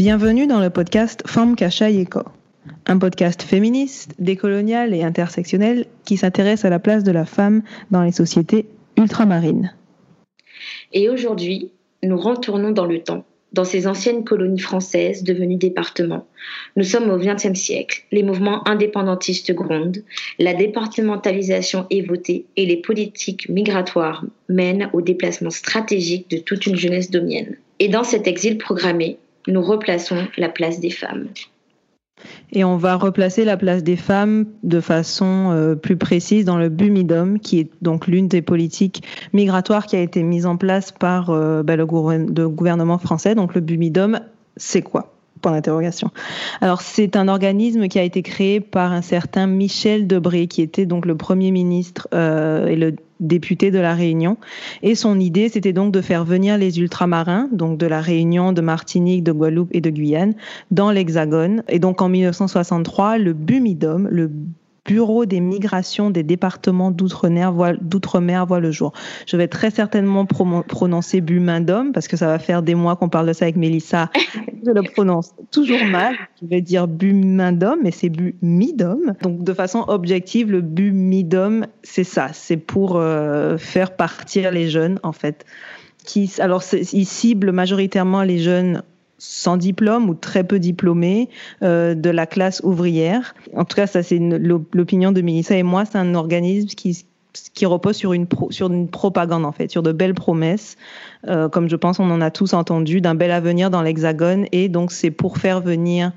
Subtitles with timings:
[0.00, 2.22] Bienvenue dans le podcast Femme Yeko,
[2.86, 8.02] un podcast féministe, décolonial et intersectionnel qui s'intéresse à la place de la femme dans
[8.02, 8.64] les sociétés
[8.96, 9.74] ultramarines.
[10.94, 11.70] Et aujourd'hui,
[12.02, 16.26] nous retournons dans le temps, dans ces anciennes colonies françaises devenues départements.
[16.76, 20.02] Nous sommes au XXe siècle, les mouvements indépendantistes grondent,
[20.38, 26.76] la départementalisation est votée et les politiques migratoires mènent au déplacement stratégique de toute une
[26.76, 27.58] jeunesse domienne.
[27.80, 29.18] Et dans cet exil programmé,
[29.50, 31.28] nous replaçons la place des femmes.
[32.52, 36.68] Et on va replacer la place des femmes de façon euh, plus précise dans le
[36.68, 41.30] BUMIDOM, qui est donc l'une des politiques migratoires qui a été mise en place par
[41.30, 43.34] euh, bah, le, gouvernement français.
[43.34, 44.20] Donc le BUMIDOM,
[44.56, 45.14] c'est quoi?
[45.40, 46.10] Point d'interrogation.
[46.60, 50.86] Alors c'est un organisme qui a été créé par un certain Michel Debré, qui était
[50.86, 54.38] donc le premier ministre euh, et le député de la Réunion.
[54.82, 58.60] Et son idée, c'était donc de faire venir les ultramarins, donc de la Réunion, de
[58.60, 60.34] Martinique, de Guadeloupe et de Guyane,
[60.70, 61.62] dans l'Hexagone.
[61.68, 64.30] Et donc en 1963, le BUMIDOM, le
[64.84, 67.72] Bureau des migrations des départements d'outre-mer voit,
[68.46, 68.92] voit, le jour.
[69.26, 73.28] Je vais très certainement prononcer Bumindom parce que ça va faire des mois qu'on parle
[73.28, 74.10] de ça avec Mélissa.
[74.66, 76.14] Je le prononce toujours mal.
[76.42, 79.14] Je vais dire Bumindom, mais c'est Bumidom.
[79.22, 82.28] Donc de façon objective, le Bumidom, c'est ça.
[82.32, 85.44] C'est pour euh, faire partir les jeunes en fait.
[86.04, 88.82] Qui, alors, il cible majoritairement les jeunes
[89.20, 91.28] sans diplôme ou très peu diplômés
[91.62, 93.34] euh, de la classe ouvrière.
[93.54, 95.84] En tout cas, ça c'est l'opinion de Mélissa et moi.
[95.84, 97.04] C'est un organisme qui
[97.54, 100.76] qui repose sur une, sur une propagande en fait, sur de belles promesses,
[101.28, 104.46] euh, comme je pense on en a tous entendu, d'un bel avenir dans l'Hexagone.
[104.50, 106.12] Et donc c'est pour faire venir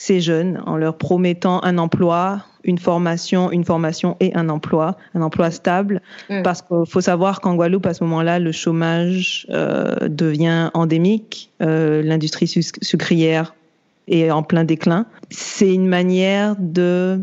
[0.00, 5.20] ces jeunes en leur promettant un emploi, une formation, une formation et un emploi, un
[5.20, 6.00] emploi stable.
[6.30, 6.40] Mm.
[6.40, 11.50] Parce qu'il faut savoir qu'en Guadeloupe, à ce moment-là, le chômage euh, devient endémique.
[11.60, 13.54] Euh, L'industrie sucrière
[14.08, 15.04] est en plein déclin.
[15.28, 17.20] C'est une manière de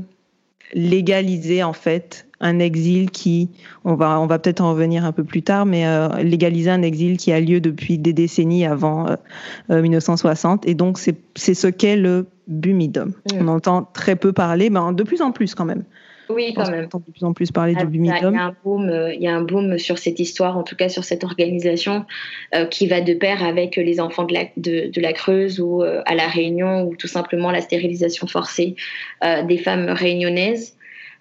[0.75, 3.49] légaliser en fait un exil qui,
[3.85, 6.83] on va, on va peut-être en revenir un peu plus tard, mais euh, légaliser un
[6.83, 9.07] exil qui a lieu depuis des décennies avant
[9.67, 10.63] 1960.
[10.63, 13.13] Euh, euh, Et donc, c'est ce qu'est le Bumidom.
[13.31, 13.41] Mm.
[13.41, 15.83] On entend très peu parler, mais de plus en plus quand même.
[16.29, 16.81] Oui, quand même.
[16.81, 18.33] On entend de plus en plus parler du Bumidom.
[18.33, 20.75] Il y, a un boom, il y a un boom sur cette histoire, en tout
[20.75, 22.05] cas sur cette organisation,
[22.69, 26.15] qui va de pair avec les enfants de la, de, de la Creuse ou à
[26.15, 28.75] La Réunion, ou tout simplement la stérilisation forcée
[29.23, 30.77] des femmes réunionnaises.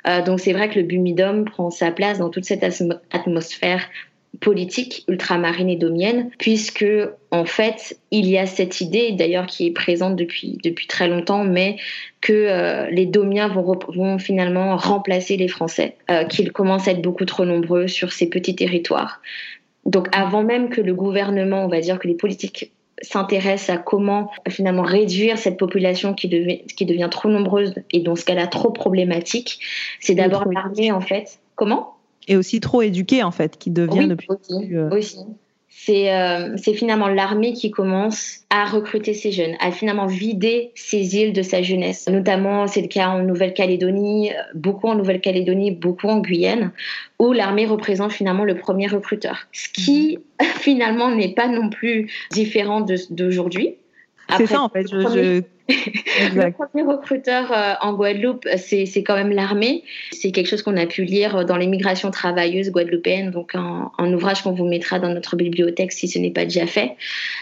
[0.06, 2.64] Euh, donc c'est vrai que le Bumidum prend sa place dans toute cette
[3.10, 3.84] atmosphère
[4.40, 6.86] politique ultramarine et domienne, puisque
[7.30, 11.44] en fait il y a cette idée d'ailleurs qui est présente depuis depuis très longtemps,
[11.44, 11.76] mais
[12.20, 17.02] que euh, les Domiens vont, vont, finalement remplacer les Français, euh, qu'ils commencent à être
[17.02, 19.20] beaucoup trop nombreux sur ces petits territoires.
[19.84, 24.30] Donc avant même que le gouvernement, on va dire que les politiques s'intéresse à comment
[24.48, 28.70] finalement réduire cette population qui devient, qui devient trop nombreuse et dans ce cas-là trop
[28.70, 29.60] problématique,
[30.00, 31.38] c'est d'abord l'armée en fait.
[31.54, 31.95] Comment?
[32.28, 35.18] Et aussi trop éduquée en fait, qui devient de plus aussi, euh, aussi.
[35.88, 41.32] Euh, c'est finalement l'armée qui commence à recruter ces jeunes, à finalement vider ces îles
[41.32, 42.08] de sa jeunesse.
[42.08, 46.72] Notamment, c'est le cas en Nouvelle-Calédonie, beaucoup en Nouvelle-Calédonie, beaucoup en Guyane,
[47.18, 49.46] où l'armée représente finalement le premier recruteur.
[49.52, 50.18] Ce qui
[50.60, 53.76] finalement n'est pas non plus différent d'aujourd'hui.
[54.36, 54.86] C'est ça en fait.
[54.88, 55.42] je,
[56.34, 59.82] le premier recruteur euh, en Guadeloupe, c'est quand même l'armée.
[60.12, 64.42] C'est quelque chose qu'on a pu lire dans les migrations travailleuses guadeloupéennes, donc un, ouvrage
[64.42, 66.92] qu'on vous mettra dans notre bibliothèque si ce n'est pas déjà fait,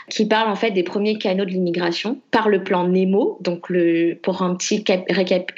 [0.08, 3.38] qui parle en fait des premiers canaux de l'immigration par le plan Nemo.
[3.42, 4.82] Donc le, pour un petit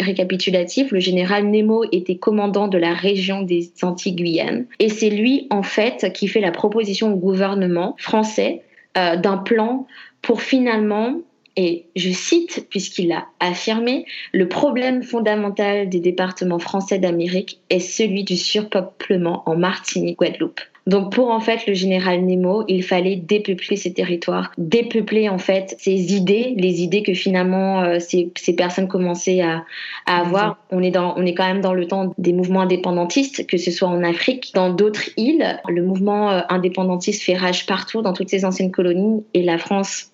[0.00, 5.62] récapitulatif, le général Nemo était commandant de la région des Antilles-Guyane et c'est lui en
[5.62, 8.62] fait qui fait la proposition au gouvernement français
[8.96, 9.86] euh, d'un plan
[10.26, 11.20] pour finalement
[11.56, 18.24] et je cite, puisqu'il l'a affirmé, le problème fondamental des départements français d'Amérique est celui
[18.24, 20.60] du surpeuplement en Martinique, Guadeloupe.
[20.86, 25.74] Donc pour en fait le général Nemo, il fallait dépeupler ces territoires, dépeupler en fait
[25.78, 29.64] ces idées, les idées que finalement euh, ces, ces, personnes commençaient à,
[30.06, 30.58] à avoir.
[30.70, 33.72] On est dans, on est quand même dans le temps des mouvements indépendantistes, que ce
[33.72, 35.60] soit en Afrique, dans d'autres îles.
[35.68, 40.12] Le mouvement euh, indépendantiste fait rage partout dans toutes ces anciennes colonies et la France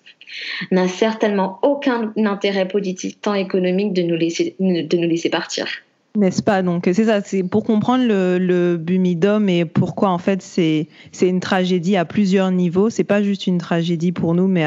[0.71, 5.67] n'a certainement aucun intérêt politique tant économique de nous laisser, de nous laisser partir.
[6.15, 6.61] N'est-ce pas?
[6.61, 10.87] Donc c'est ça, c'est pour comprendre le, le Bumidom et pourquoi en fait c'est
[11.21, 12.91] une tragédie à plusieurs niveaux.
[12.91, 14.63] C'est pas juste une tragédie pour nous, mais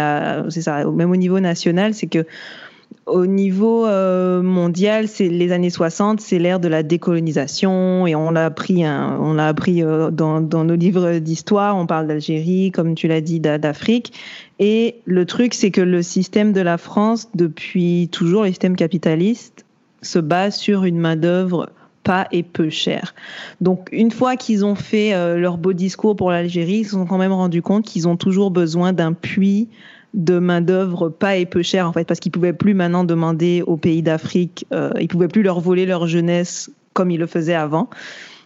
[0.48, 2.26] c'est ça, même au niveau national, c'est que
[3.06, 8.32] au niveau euh, mondial, c'est les années 60, c'est l'ère de la décolonisation et on
[8.32, 11.76] l'a appris, hein, on l'a appris euh, dans, nos livres d'histoire.
[11.76, 14.12] On parle d'Algérie, comme tu l'as dit, d'Afrique.
[14.58, 19.64] Et le truc, c'est que le système de la France, depuis toujours, le système capitaliste,
[20.02, 21.70] se base sur une main d'œuvre
[22.02, 23.14] pas et peu chère.
[23.60, 27.06] Donc une fois qu'ils ont fait euh, leur beau discours pour l'Algérie, ils se sont
[27.06, 29.68] quand même rendus compte qu'ils ont toujours besoin d'un puits
[30.16, 33.62] de main d'œuvre pas et peu cher en fait parce qu'ils pouvaient plus maintenant demander
[33.66, 37.54] aux pays d'Afrique, euh, ils pouvaient plus leur voler leur jeunesse comme ils le faisaient
[37.54, 37.88] avant.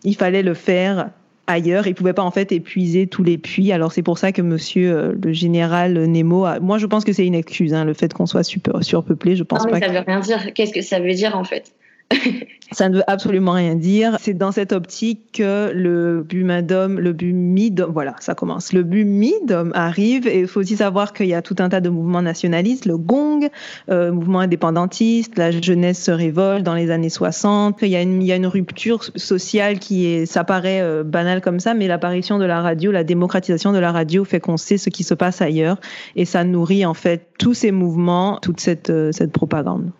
[0.02, 1.10] Il fallait le faire
[1.46, 1.86] ailleurs.
[1.86, 3.72] Ils pouvaient pas en fait épuiser tous les puits.
[3.72, 7.26] Alors c'est pour ça que Monsieur euh, le général Nemo, moi je pense que c'est
[7.26, 9.36] une excuse, hein, le fait qu'on soit super surpeuplé.
[9.36, 10.52] Je pense non, mais Ça veut rien dire.
[10.54, 11.72] Qu'est-ce que ça veut dire en fait?
[12.72, 14.16] ça ne veut absolument rien dire.
[14.20, 18.72] C'est dans cette optique que le bumadum, le bumidum, voilà, ça commence.
[18.72, 21.88] Le bumidum arrive et il faut aussi savoir qu'il y a tout un tas de
[21.88, 23.48] mouvements nationalistes, le gong,
[23.90, 27.78] euh, mouvement indépendantiste, la jeunesse se révolte dans les années 60.
[27.82, 31.02] Il y a une, il y a une rupture sociale qui est, ça paraît euh,
[31.04, 34.56] banal comme ça, mais l'apparition de la radio, la démocratisation de la radio fait qu'on
[34.56, 35.80] sait ce qui se passe ailleurs
[36.16, 39.90] et ça nourrit en fait tous ces mouvements, toute cette, euh, cette propagande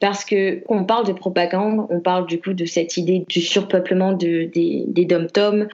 [0.00, 4.12] parce que on parle de propagande, on parle du coup de cette idée du surpeuplement
[4.12, 5.68] de, des, des dom-toms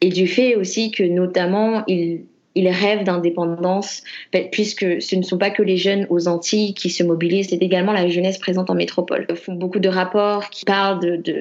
[0.00, 2.22] et du fait aussi que notamment il
[2.58, 4.02] ils rêvent d'indépendance,
[4.50, 7.92] puisque ce ne sont pas que les jeunes aux Antilles qui se mobilisent, c'est également
[7.92, 9.26] la jeunesse présente en métropole.
[9.30, 10.98] Ils font beaucoup de rapports qui parlent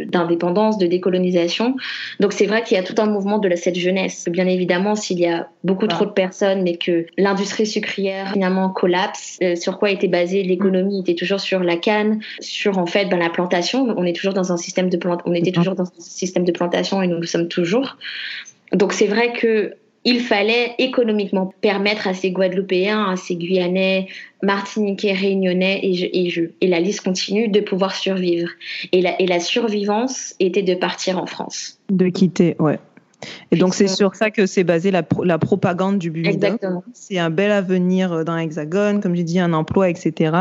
[0.08, 1.76] d'indépendance, de, de, décolonisation.
[2.20, 4.28] Donc c'est vrai qu'il y a tout un mouvement de cette jeunesse.
[4.30, 9.40] Bien évidemment, s'il y a beaucoup trop de personnes, mais que l'industrie sucrière finalement collapse,
[9.42, 13.18] euh, sur quoi était basée l'économie était toujours sur la canne, sur en fait ben,
[13.18, 13.94] la plantation.
[13.98, 17.02] On est toujours dans un système de on était toujours dans un système de plantation
[17.02, 17.98] et nous le sommes toujours.
[18.74, 19.74] Donc c'est vrai que
[20.08, 24.08] il fallait économiquement permettre à ces Guadeloupéens, à ces Guyanais,
[24.42, 28.48] Martiniquais, Réunionnais et, je, et, la liste continue de pouvoir survivre.
[28.94, 31.80] Et la, et la survivance était de partir en France.
[31.90, 32.80] De quitter, ouais.
[33.52, 36.86] Et donc c'est sur ça que c'est basé la, la, propagande du Exactement.
[36.94, 40.32] C'est un bel avenir euh, dans l'Hexagone, comme j'ai dit, un emploi, etc.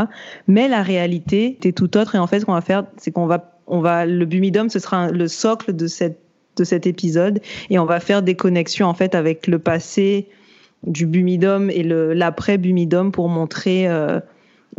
[0.46, 2.14] Mais la réalité est tout autre.
[2.14, 4.78] Et en fait, ce qu'on va faire, c'est qu'on va, on va, le Bumidum, ce
[4.78, 6.20] sera le socle de cette
[6.56, 10.28] de cet épisode et on va faire des connexions en fait avec le passé
[10.86, 14.20] du Bumidum et l'après Bumidum pour montrer euh,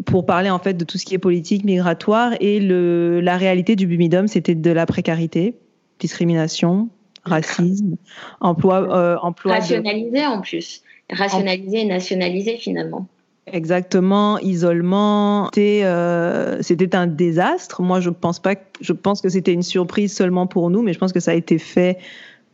[0.06, 3.76] pour parler en fait de tout ce qui est politique migratoire et le la réalité
[3.76, 5.56] du Bumidum c'était de la précarité,
[6.00, 6.90] discrimination,
[7.24, 7.96] racisme,
[8.42, 13.08] emploi euh, emploi rationalisé en plus, rationalisé et nationalisé finalement.
[13.52, 15.46] Exactement, isolement.
[15.46, 17.82] C'était, euh, c'était un désastre.
[17.82, 18.56] Moi, je pense pas.
[18.82, 21.34] Je pense que c'était une surprise seulement pour nous, mais je pense que ça a
[21.34, 21.98] été fait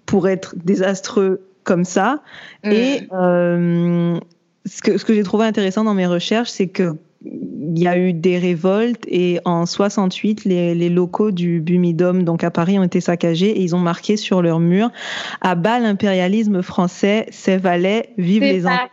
[0.05, 2.21] pour être désastreux comme ça.
[2.63, 2.71] Mm.
[2.71, 4.19] Et euh,
[4.65, 7.97] ce que, ce que j'ai trouvé intéressant dans mes recherches, c'est que il y a
[7.97, 12.83] eu des révoltes et en 68, les, les, locaux du Bumidum, donc à Paris, ont
[12.83, 14.91] été saccagés et ils ont marqué sur leur mur
[15.41, 18.89] à bas l'impérialisme français, c'est Valais, vive les enfants.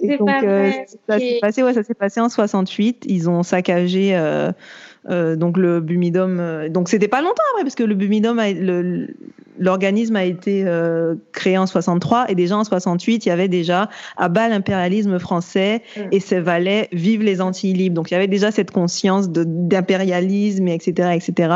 [0.00, 0.70] Et donc, euh,
[1.08, 3.04] ça s'est passé, ouais, ça s'est passé en 68.
[3.08, 4.52] Ils ont saccagé euh,
[5.08, 6.38] euh, donc le Bumidum.
[6.40, 8.40] Euh, donc c'était pas longtemps après parce que le Bumidum,
[9.58, 13.88] l'organisme a été euh, créé en 63 et déjà en 68 il y avait déjà
[14.16, 16.00] à bas l'impérialisme français mm.
[16.12, 17.94] et ses valets vive les Antilles libres.
[17.94, 21.54] Donc il y avait déjà cette conscience d'impérialisme etc etc.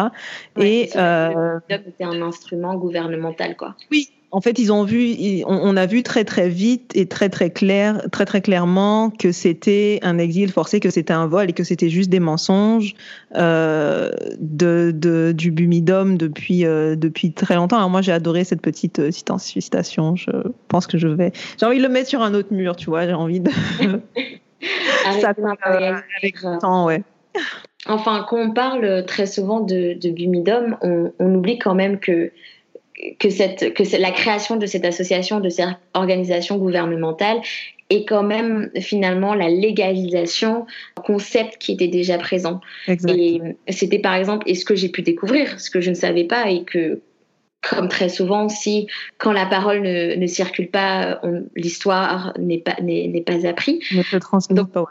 [0.58, 3.76] et euh, c'était un instrument gouvernemental quoi.
[3.90, 7.50] Oui en fait, ils ont vu, on, a vu très très vite et très très
[7.50, 11.64] clair, très très clairement que c'était un exil forcé, que c'était un vol et que
[11.64, 12.94] c'était juste des mensonges
[13.36, 14.10] euh,
[14.40, 17.76] de, de, du Bumidum depuis euh, depuis très longtemps.
[17.76, 20.16] Alors moi, j'ai adoré cette petite euh, citation.
[20.16, 20.30] Je
[20.68, 23.06] pense que je vais, j'ai envie de le mettre sur un autre mur, tu vois.
[23.06, 23.50] J'ai envie de.
[25.20, 27.02] Ça, euh, avec le temps, ouais.
[27.86, 32.30] Enfin, quand on parle très souvent de, de Bumidum, on, on oublie quand même que
[33.18, 37.40] que, cette, que la création de cette association, de cette organisation gouvernementale
[37.90, 40.66] est quand même finalement la légalisation
[41.04, 42.60] concept qui était déjà présent.
[42.88, 46.24] Et c'était par exemple, et ce que j'ai pu découvrir, ce que je ne savais
[46.24, 47.00] pas et que
[47.70, 51.20] comme très souvent, si quand la parole ne, ne circule pas,
[51.54, 53.80] l'histoire n'est pas n'est pas appris.
[53.92, 54.86] Ne se transmet pas.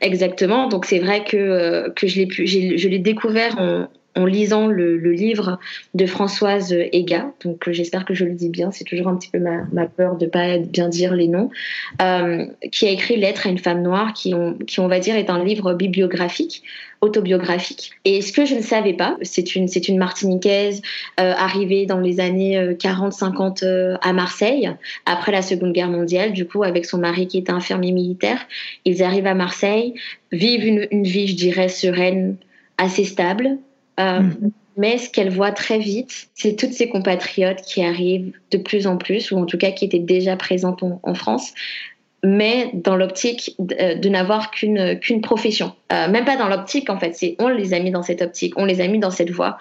[0.00, 0.68] Exactement.
[0.68, 3.86] Donc c'est vrai que que je l'ai pu, je l'ai découvert en,
[4.16, 5.58] en lisant le, livre
[5.94, 9.30] de Françoise Ega, donc euh, j'espère que je le dis bien, c'est toujours un petit
[9.30, 11.50] peu ma, peur de pas bien dire les noms,
[12.02, 15.42] euh, qui a écrit Lettre à une femme noire, qui on, va dire est un
[15.44, 16.62] livre bibliographique,
[17.00, 17.92] autobiographique.
[18.04, 20.82] Et ce que je ne savais pas, c'est une, c'est une Martiniquaise
[21.18, 24.70] euh, arrivée dans les années 40-50 à Marseille,
[25.06, 28.40] après la Seconde Guerre mondiale, du coup avec son mari qui était infirmier militaire.
[28.84, 29.94] Ils arrivent à Marseille,
[30.32, 32.36] vivent une, une vie, je dirais, sereine,
[32.76, 33.58] assez stable,
[34.00, 34.50] euh, mhm.
[34.76, 38.96] Mais ce qu'elle voit très vite, c'est toutes ces compatriotes qui arrivent de plus en
[38.96, 41.52] plus, ou en tout cas qui étaient déjà présentes en, France,
[42.24, 45.74] mais dans l'optique de, euh, n'avoir qu'une qu'une profession.
[45.92, 48.54] Euh, même pas dans l'optique en fait, c'est on les a mis dans cette optique,
[48.56, 49.58] on les a mis dans cette voie.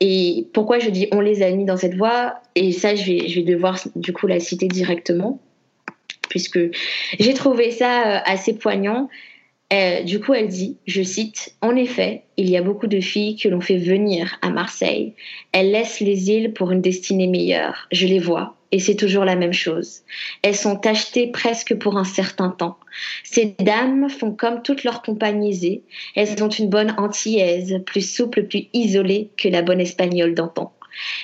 [0.00, 2.36] Et pourquoi je dis on les a mis dans cette voie?
[2.54, 5.38] Et ça, je vais, je vais devoir du coup la citer directement,
[6.30, 6.60] puisque
[7.18, 9.10] j'ai trouvé ça assez poignant.
[9.72, 13.36] Euh, du coup, elle dit, je cite, En effet, il y a beaucoup de filles
[13.36, 15.14] que l'on fait venir à Marseille.
[15.52, 17.88] Elles laissent les îles pour une destinée meilleure.
[17.90, 20.00] Je les vois, et c'est toujours la même chose.
[20.42, 22.76] Elles sont achetées presque pour un certain temps.
[23.24, 25.82] Ces dames font comme toutes leurs compagnies
[26.16, 30.74] Elles ont une bonne antillaise, plus souple, plus isolée que la bonne espagnole d'antan.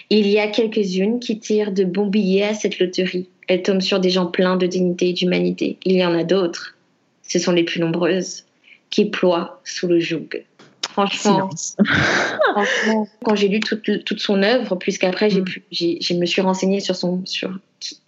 [0.09, 3.29] Il y a quelques-unes qui tirent de bons billets à cette loterie.
[3.47, 5.77] Elles tombent sur des gens pleins de dignité et d'humanité.
[5.85, 6.78] Il y en a d'autres
[7.29, 8.45] ce sont les plus nombreuses,
[8.91, 10.45] qui ploient sous le joug.
[10.91, 11.49] Franchement,
[13.25, 15.45] quand j'ai lu toute, toute son œuvre, puisqu'après mm.
[15.71, 17.57] je me suis renseignée sur son, sur,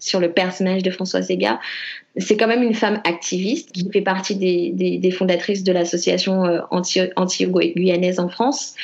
[0.00, 1.60] sur le personnage de Françoise Sega,
[2.16, 6.60] c'est quand même une femme activiste qui fait partie des, des, fondatrices de l'association euh,
[6.70, 8.74] anti-guyanaise en France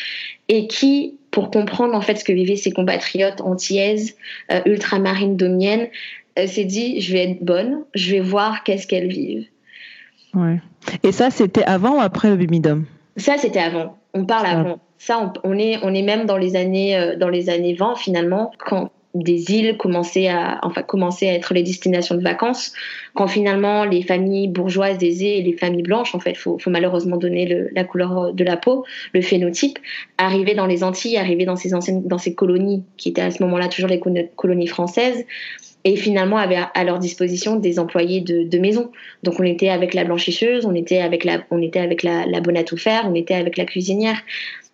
[0.49, 4.15] et qui, pour comprendre en fait ce que vivaient ses compatriotes antillaises,
[4.53, 5.89] euh, ultramarines, domiennes,
[6.39, 9.47] euh, s'est dit je vais être bonne, je vais voir qu'est-ce qu'elles vivent.
[10.37, 10.61] Ouais.
[11.03, 12.85] Et ça, c'était avant ou après le Bimidum
[13.17, 13.97] Ça, c'était avant.
[14.15, 14.79] On parle avant.
[14.99, 18.53] Ça, on, est, on est même dans les années, euh, dans les années 20 finalement,
[18.59, 22.73] quand des îles commençaient à, enfin, commençaient à être les destinations de vacances,
[23.15, 27.17] quand finalement les familles bourgeoises aisées et les familles blanches, en fait, faut, faut malheureusement
[27.17, 29.79] donner la couleur de la peau, le phénotype,
[30.19, 33.43] arrivaient dans les Antilles, arrivaient dans ces anciennes, dans ces colonies qui étaient à ce
[33.43, 34.01] moment-là toujours les
[34.37, 35.25] colonies françaises,
[35.87, 38.91] et finalement avaient à leur disposition des employés de, maison.
[39.23, 42.57] Donc on était avec la blanchisseuse, on était avec la, on était avec la, bonne
[42.57, 44.21] à tout faire, on était avec la cuisinière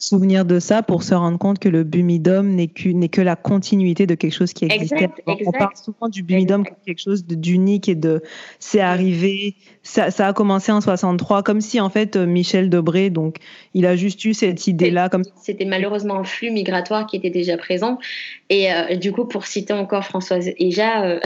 [0.03, 3.37] souvenir de ça pour se rendre compte que le bumidum n'est que, n'est que la
[3.37, 5.09] continuité de quelque chose qui existait.
[5.27, 8.21] On parle souvent du bumidum comme quelque chose d'unique et de
[8.59, 9.55] c'est arrivé,
[9.85, 13.37] ça, ça, a commencé en 63, comme si en fait Michel Debré, donc
[13.75, 15.09] il a juste eu cette idée-là.
[15.09, 15.23] Comme...
[15.41, 17.99] C'était malheureusement un flux migratoire qui était déjà présent.
[18.51, 21.21] Et euh, du coup, pour citer encore Françoise Eja, euh,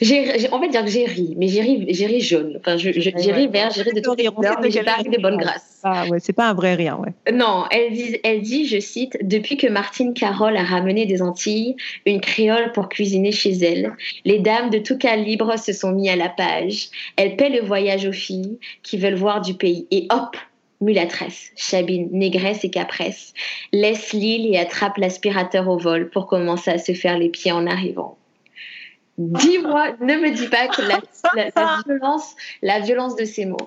[0.00, 2.58] j'ai, on va dire que j'ai ri, mais j'ai ri, j'ai ri jaune.
[2.60, 5.20] Enfin, j'ai ri vert, j'ai ri de toutes les couleurs, mais j'ai pas ri de
[5.20, 5.80] bonne grâce.
[5.84, 7.12] Ah ouais, c'est pas un vrai rien, ouais.
[7.32, 11.76] Non, elle dit, elle dit, je cite, depuis que Martine Carole a ramené des Antilles,
[12.06, 13.92] une créole pour cuisiner chez elle,
[14.24, 16.88] les dames de tout calibre se sont mis à la page.
[17.16, 19.86] Elle paie le voyage aux filles qui veulent voir du pays.
[19.90, 20.36] Et hop,
[20.80, 23.32] mulâtresse, chabine, négresse et capresse,
[23.72, 27.66] laisse l'île et attrape l'aspirateur au vol pour commencer à se faire les pieds en
[27.66, 28.18] arrivant.
[29.18, 31.00] Dis-moi, ne me dis pas que la,
[31.86, 33.58] violence, la violence de ces mots.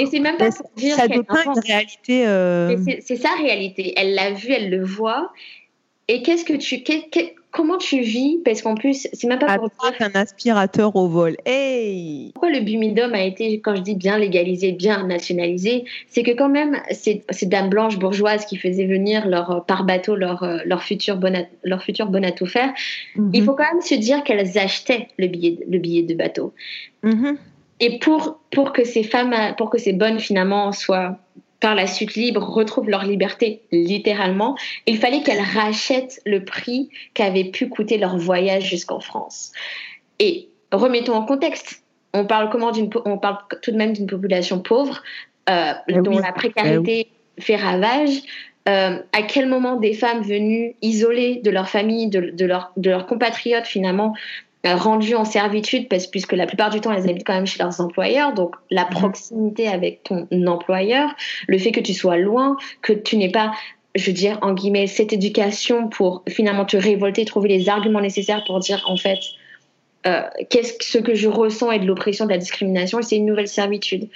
[0.00, 2.26] Et c'est même pas pour dire ça dépeint une réalité.
[2.26, 3.94] Euh, c'est sa réalité.
[3.96, 5.32] Elle l'a vu, elle le voit.
[6.08, 6.82] Et qu'est-ce que tu,
[7.52, 8.38] comment tu vis?
[8.44, 9.92] Parce qu'en plus, c'est même pas pour dire...
[10.00, 11.36] un aspirateur au vol.
[11.44, 16.32] Hey Pourquoi le bumidum a été, quand je dis bien légalisé, bien nationalisé, c'est que
[16.32, 20.82] quand même, ces, ces, dames blanches bourgeoises qui faisaient venir leur, par bateau leur, leur
[20.82, 22.72] futur bon à, leur futur bon à tout faire,
[23.14, 23.30] mhm.
[23.34, 26.52] il faut quand même se dire qu'elles achetaient le billet, le billet de bateau.
[27.02, 27.36] Mhm.
[27.80, 31.18] Et pour, pour que ces femmes, pour que ces bonnes finalement soient
[31.62, 37.44] par la suite libres retrouvent leur liberté, littéralement, il fallait qu'elles rachètent le prix qu'avait
[37.44, 39.52] pu coûter leur voyage jusqu'en France.
[40.18, 41.84] Et remettons en contexte.
[42.14, 45.02] On parle comment d'une, on parle tout de même d'une population pauvre
[45.48, 48.10] euh, eh dont la précarité eh fait ravage.
[48.68, 53.66] Euh, à quel moment des femmes venues isolées de leur famille, de, de leurs compatriotes
[53.66, 54.14] finalement,
[54.64, 57.80] rendues en servitude parce puisque la plupart du temps elles habitent quand même chez leurs
[57.80, 58.32] employeurs.
[58.32, 58.90] Donc la mhm.
[58.90, 61.10] proximité avec ton employeur
[61.48, 63.52] le fait que tu sois loin que tu n'aies pas
[63.94, 68.42] je veux dire en guillemets cette éducation pour finalement te révolter trouver les arguments nécessaires
[68.46, 69.18] pour dire en fait
[70.06, 73.26] euh, qu'est-ce que ce que je ressens est de l'oppression de la discrimination c'est une
[73.26, 74.08] nouvelle servitude.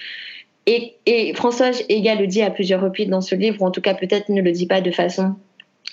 [0.69, 3.81] Et, et François Ega le dit à plusieurs reprises dans ce livre ou en tout
[3.81, 5.37] cas peut-être ne le dit pas de façon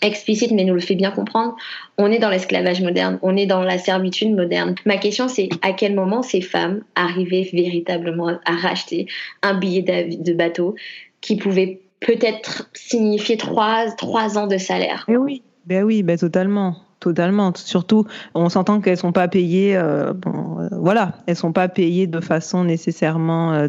[0.01, 1.55] explicite, mais nous le fait bien comprendre,
[1.97, 4.75] on est dans l'esclavage moderne, on est dans la servitude moderne.
[4.85, 9.07] Ma question, c'est à quel moment ces femmes arrivaient véritablement à racheter
[9.41, 10.75] un billet de bateau
[11.21, 15.05] qui pouvait peut-être signifier trois, trois ans de salaire?
[15.07, 16.75] Eh oui, ben oui, ben totalement.
[17.03, 17.51] Totalement.
[17.53, 19.75] Surtout, on s'entend qu'elles sont pas payées.
[19.75, 23.51] Euh, euh, voilà, elles sont pas payées de façon nécessairement.
[23.51, 23.67] Euh,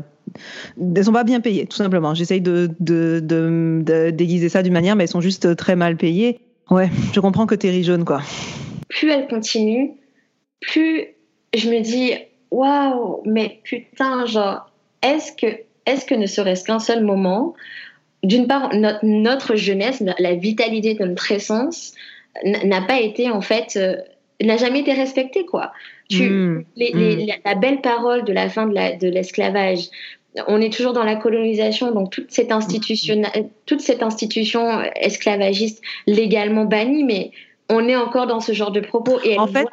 [0.94, 2.14] elles sont pas bien payées, tout simplement.
[2.14, 2.70] J'essaye de,
[4.10, 6.38] déguiser ça d'une manière, mais elles sont juste très mal payées.
[6.70, 8.22] Ouais, je comprends que tu jaune, quoi.
[8.88, 9.94] Plus elle continue,
[10.60, 11.06] plus
[11.56, 12.12] je me dis,
[12.52, 14.70] waouh, mais putain, genre,
[15.02, 17.54] est-ce que, est-ce que ne serait-ce qu'un seul moment,
[18.22, 21.94] d'une part, notre, notre, jeunesse, la vitalité de notre essence,
[22.44, 23.96] n'a pas été, en fait, euh,
[24.42, 25.72] n'a jamais été respectée, quoi.
[26.10, 26.64] Tu, hmm.
[26.76, 27.30] les, hmm.
[27.44, 29.88] la, belle parole de la fin de l'esclavage,
[30.48, 33.22] on est toujours dans la colonisation, donc toute cette institution,
[33.66, 37.30] toute cette institution esclavagiste légalement bannie, mais
[37.70, 39.66] on est encore dans ce genre de propos et en fait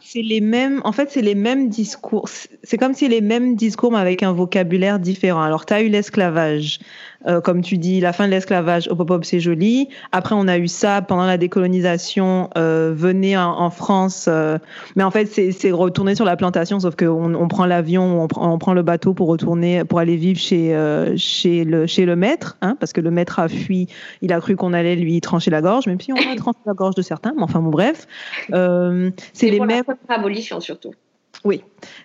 [0.00, 3.92] c'est les mêmes en fait c'est les mêmes discours c'est comme si les mêmes discours
[3.92, 6.80] mais avec un vocabulaire différent alors tu as eu l'esclavage
[7.26, 9.88] euh, comme tu dis, la fin de l'esclavage au pop-up, c'est joli.
[10.12, 14.26] Après, on a eu ça pendant la décolonisation, euh, venez en, France.
[14.28, 14.58] Euh,
[14.96, 18.58] mais en fait, c'est retourner sur la plantation, sauf qu'on on prend l'avion, on, on,
[18.58, 20.74] prend le bateau pour retourner, pour aller vivre chez,
[21.16, 23.88] chez, le, chez le maître, hein, parce que le maître a fui.
[24.22, 26.74] Il a cru qu'on allait lui trancher la gorge, même si on a tranché la
[26.74, 27.32] gorge de certains.
[27.36, 28.06] Mais enfin, bon, bref.
[28.48, 29.84] c'est les mêmes.
[30.08, 30.92] La abolition, surtout.
[31.44, 31.62] Oui,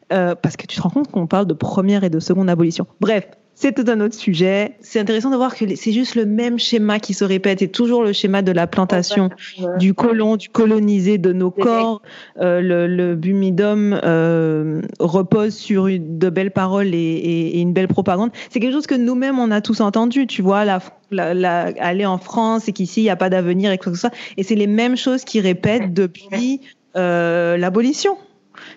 [0.10, 2.86] parce que tu te rends compte qu'on parle de première et de seconde abolition.
[3.00, 4.75] Bref, c'est tout un autre sujet.
[4.81, 7.59] C'est intéressant de voir que c'est juste le même schéma qui se répète.
[7.59, 9.29] C'est toujours le schéma de la plantation,
[9.79, 12.01] du colon, du colonisé de nos corps.
[12.41, 17.71] Euh, le, le, bumidum euh, repose sur une, de belles paroles et, et, et une
[17.71, 18.31] belle propagande.
[18.50, 20.27] C'est quelque chose que nous-mêmes, on a tous entendu.
[20.27, 20.81] Tu vois, la,
[21.12, 24.01] la, aller en France et qu'ici, il n'y a pas d'avenir et quoi que ce
[24.01, 24.13] soit.
[24.35, 26.59] Et c'est les mêmes choses qui répètent depuis
[26.97, 28.17] euh, l'abolition.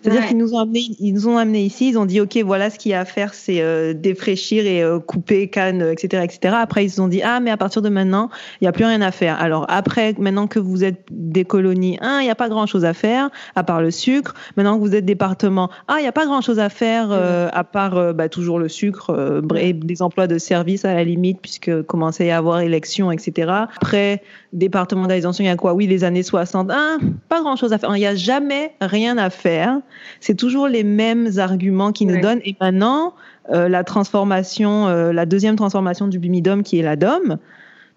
[0.03, 2.71] C'est-à-dire qu'ils nous ont amenés, ils nous ont amenés ici, ils ont dit ok voilà
[2.71, 6.55] ce qu'il y a à faire c'est euh, défraîchir et euh, couper canne etc etc.
[6.59, 8.85] Après ils se sont dit ah mais à partir de maintenant il n'y a plus
[8.85, 9.41] rien à faire.
[9.41, 12.85] Alors après maintenant que vous êtes des colonies, hein, il n'y a pas grand chose
[12.85, 14.35] à faire à part le sucre.
[14.57, 17.49] Maintenant que vous êtes département, ah il n'y a pas grand chose à faire euh,
[17.53, 21.83] à part bah, toujours le sucre, et des emplois de service à la limite puisque
[21.83, 23.53] commençait à y avoir élection etc.
[23.77, 25.75] Après départementalisation il y a quoi?
[25.75, 26.97] Oui les années 60, ah,
[27.29, 27.95] pas grand chose à faire.
[27.97, 29.81] Il n'y a jamais rien à faire
[30.21, 32.41] c'est toujours les mêmes arguments qui nous donnent.
[32.45, 33.15] Et maintenant,
[33.51, 37.39] euh, la transformation, euh, la deuxième transformation du bumidum qui est la dome,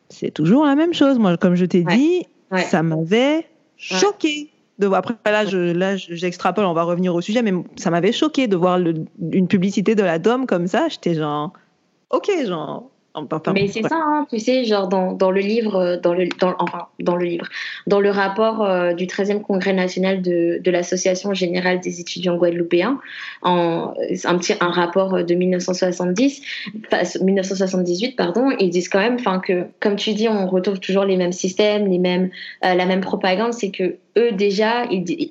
[0.09, 1.19] c'est toujours la même chose.
[1.19, 4.49] Moi, comme je t'ai dit, ça m'avait choqué.
[4.79, 4.99] De voir.
[4.99, 8.55] Après, là, je, là, j'extrapole, on va revenir au sujet, mais ça m'avait choqué de
[8.55, 10.87] voir une publicité de la dome comme ça.
[10.89, 11.53] J'étais genre,
[12.09, 12.90] ok, genre,
[13.53, 16.55] mais c'est ça, hein, tu sais, genre dans, dans, le livre, euh, dans le, dans,
[16.59, 17.45] enfin, dans le livre,
[17.85, 22.99] dans le rapport euh, du 13e congrès national de, de l'Association générale des étudiants guadeloupéens,
[23.41, 23.93] en,
[24.23, 26.41] un, petit, un rapport de 1970,
[27.21, 31.33] 1978, pardon, ils disent quand même, que, comme tu dis, on retrouve toujours les mêmes
[31.33, 32.29] systèmes, les mêmes,
[32.65, 34.85] euh, la même propagande, c'est que eux déjà,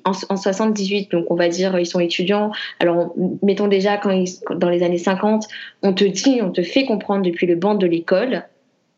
[0.05, 2.51] en, en, 78, donc on va dire ils sont étudiants.
[2.79, 5.47] Alors mettons déjà quand ils, dans les années 50,
[5.81, 8.43] on te dit, on te fait comprendre depuis le banc de l'école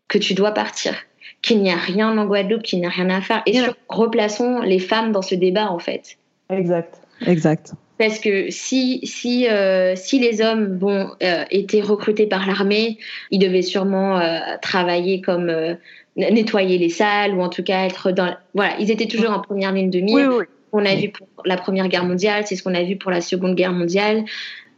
[0.08, 0.94] que tu dois partir,
[1.42, 3.42] qu'il n'y a rien en Guadeloupe, qu'il n'y a rien à faire.
[3.46, 6.16] Et sur, replaçons les femmes dans ce débat en fait.
[6.50, 7.72] Exact, exact.
[7.98, 12.98] Parce que si, si, euh, si les hommes bon, euh, étaient recrutés par l'armée,
[13.30, 15.76] ils devaient sûrement euh, travailler comme
[16.16, 18.34] nettoyer les salles ou en tout cas être dans.
[18.54, 20.30] Voilà, ils étaient toujours en première ligne de mire.
[20.72, 23.20] On a vu pour la Première Guerre mondiale, c'est ce qu'on a vu pour la
[23.20, 24.24] Seconde Guerre mondiale.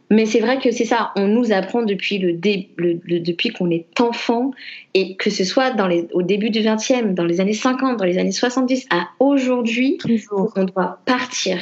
[0.09, 4.51] Mais c'est vrai que c'est ça, on nous apprend depuis, le, depuis qu'on est enfant,
[4.93, 8.05] et que ce soit dans les, au début du 20e, dans les années 50, dans
[8.05, 9.97] les années 70, à aujourd'hui,
[10.31, 11.59] on doit partir.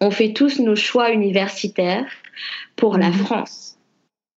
[0.00, 2.06] On fait tous nos choix universitaires
[2.74, 3.14] pour la mhm.
[3.14, 3.78] France.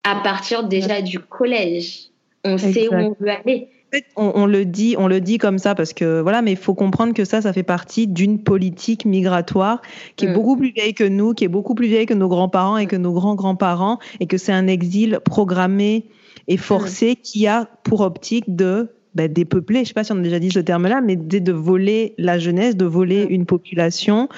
[0.03, 2.09] À partir déjà du collège,
[2.43, 3.69] on sait où on veut aller
[4.15, 7.13] on, le dit, on le dit comme ça parce que voilà, mais il faut comprendre
[7.13, 9.81] que ça, ça fait partie d'une politique migratoire
[10.15, 10.33] qui est mm.
[10.33, 12.95] beaucoup plus vieille que nous, qui est beaucoup plus vieille que nos grands-parents et que
[12.95, 16.05] nos grands-grands-parents, et que c'est un exil programmé
[16.47, 17.15] et forcé mm.
[17.23, 20.51] qui a pour optique de ben, dépeupler, je sais pas si on a déjà dit
[20.51, 23.31] ce terme-là, mais de, voler la jeunesse, de voler mm.
[23.31, 24.29] une population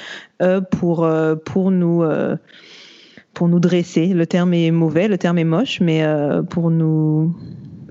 [0.41, 2.37] euh, pour euh, pour nous euh,
[3.33, 4.07] pour nous dresser.
[4.07, 6.03] Le terme est mauvais, le terme est moche, mais
[6.49, 7.33] pour nous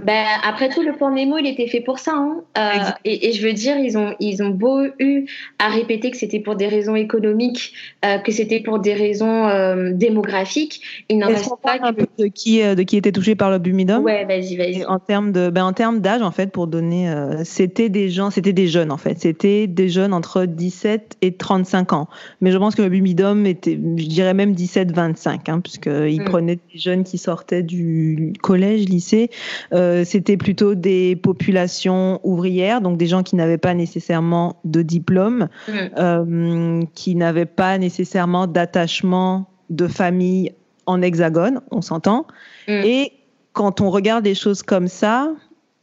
[0.05, 2.13] ben, après tout, le plan Nemo, il était fait pour ça.
[2.15, 2.43] Hein.
[2.57, 5.27] Euh, et, et, je veux dire, ils ont, ils ont beau eu
[5.59, 7.73] à répéter que c'était pour des raisons économiques,
[8.05, 10.81] euh, que c'était pour des raisons euh, démographiques.
[11.09, 14.05] Il n'en reste pas un peu de qui, de qui était touché par le bumidum
[14.05, 14.85] Ouais, vas-y, vas-y.
[14.85, 17.13] En termes de, ben, en termes d'âge, en fait, pour donner,
[17.45, 19.19] c'était des gens, c'était des jeunes, en fait.
[19.19, 22.09] C'était des jeunes entre 17 et 35 ans.
[22.41, 26.25] Mais je pense que le bumidum était, je dirais même 17-25, hein, puisqu'il mm.
[26.25, 29.31] prenait des jeunes qui sortaient du collège, lycée.
[29.73, 34.83] Euh, euh, c'était plutôt des populations ouvrières, donc des gens qui n'avaient pas nécessairement de
[34.83, 35.73] diplôme, mm.
[35.97, 40.53] euh, qui n'avaient pas nécessairement d'attachement de famille
[40.87, 42.27] en hexagone, on s'entend.
[42.69, 42.83] Mm.
[42.85, 43.13] Et
[43.53, 45.31] quand on regarde des choses comme ça,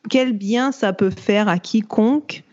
[0.10, 2.44] quel bien ça peut faire à quiconque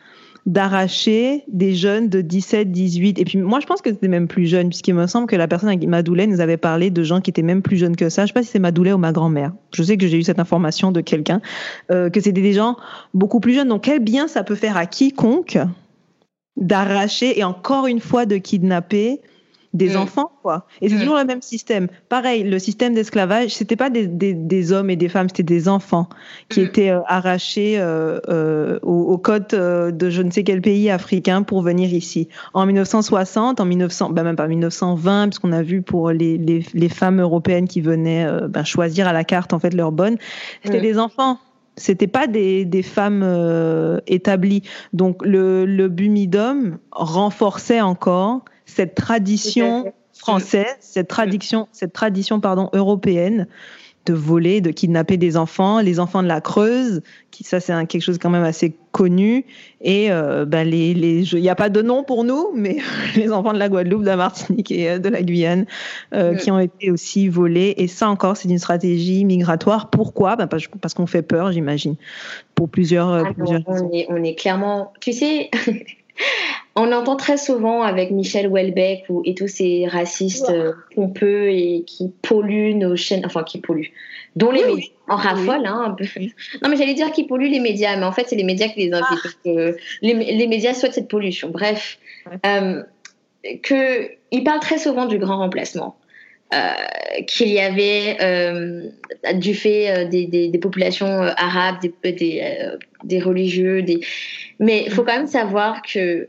[0.45, 3.19] d'arracher des jeunes de 17, 18.
[3.19, 5.47] Et puis moi, je pense que c'était même plus jeune, puisqu'il me semble que la
[5.47, 8.23] personne avec Madoulet nous avait parlé de gens qui étaient même plus jeunes que ça.
[8.23, 9.53] Je sais pas si c'est Madoulet ou ma grand-mère.
[9.73, 11.41] Je sais que j'ai eu cette information de quelqu'un,
[11.91, 12.77] euh, que c'était des gens
[13.15, 13.69] beaucoup plus jeunes.
[13.69, 15.59] Donc quel bien ça peut faire à quiconque
[16.57, 19.21] d'arracher et encore une fois de kidnapper
[19.73, 19.97] des mm.
[19.97, 20.67] enfants, quoi.
[20.81, 21.01] Et c'est mm.
[21.01, 21.89] toujours le même système.
[22.09, 25.69] Pareil, le système d'esclavage, c'était pas des, des, des, hommes et des femmes, c'était des
[25.69, 26.09] enfants
[26.49, 26.65] qui mm.
[26.65, 31.43] étaient euh, arrachés euh, euh, aux, côtes euh, de je ne sais quel pays africain
[31.43, 32.29] pour venir ici.
[32.55, 36.89] En 1960, en 1900, ben même pas 1920, puisqu'on a vu pour les, les, les,
[36.89, 40.17] femmes européennes qui venaient euh, ben, choisir à la carte en fait leur bonne,
[40.65, 41.39] c'était des enfants
[41.77, 44.63] c'était pas des, des femmes euh, établies.
[44.93, 53.47] Donc le, le bumidum renforçait encore cette tradition française, cette tradition, cette tradition pardon européenne
[54.07, 58.03] de voler, de kidnapper des enfants, les enfants de la Creuse, qui ça c'est quelque
[58.03, 59.45] chose quand même assez connu.
[59.81, 62.79] Et euh, ben les, il n'y a pas de nom pour nous, mais
[63.17, 65.67] les enfants de la Guadeloupe, de la Martinique et euh, de la Guyane
[66.15, 67.75] euh, qui ont été aussi volés.
[67.77, 69.91] Et ça encore, c'est une stratégie migratoire.
[69.91, 70.37] Pourquoi?
[70.37, 71.95] Ben parce, qu'on fait peur, j'imagine,
[72.55, 73.09] pour plusieurs.
[73.09, 75.51] Ah on, est, on est clairement, tu sais.
[76.75, 81.85] On entend très souvent avec Michel Houellebecq ou, et tous ces racistes euh, pompeux et
[81.87, 83.93] qui polluent nos chaînes, enfin qui polluent,
[84.37, 86.05] dont les médias en raffolent hein, un peu.
[86.63, 88.87] Non mais j'allais dire qui polluent les médias, mais en fait c'est les médias qui
[88.87, 89.39] les invitent.
[89.47, 89.79] Ah.
[90.01, 91.51] les, médias souhaitent cette pollution.
[91.51, 91.99] Bref,
[92.47, 92.83] euh,
[93.63, 95.97] que il parle très souvent du grand remplacement.
[96.55, 98.83] Euh, qu'il y avait euh,
[99.37, 102.43] du fait des, des, des, populations arabes, des, des,
[103.05, 104.01] des religieux, des...
[104.59, 106.29] mais il faut quand même savoir que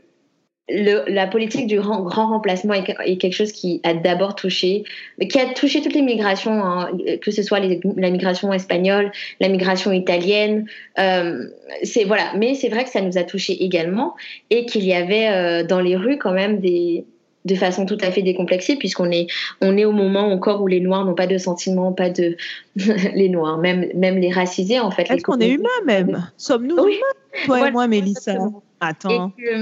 [0.68, 4.84] le, la politique du grand, grand remplacement est, quelque chose qui a d'abord touché,
[5.28, 9.48] qui a touché toutes les migrations, hein, que ce soit les, la migration espagnole, la
[9.48, 10.66] migration italienne.
[10.98, 11.46] Euh,
[11.82, 14.14] c'est voilà, mais c'est vrai que ça nous a touché également
[14.50, 17.04] et qu'il y avait euh, dans les rues quand même des
[17.44, 19.26] de façon tout à fait décomplexée puisqu'on est
[19.60, 22.38] on est au moment encore où les noirs n'ont pas de sentiments pas de
[22.76, 26.26] les noirs même même les racisés en fait est-ce qu'on est humain même?
[26.38, 27.44] Sommes-nous humains?
[27.44, 28.38] Toi et moi Mélissa.
[28.80, 29.32] attends.
[29.38, 29.52] Et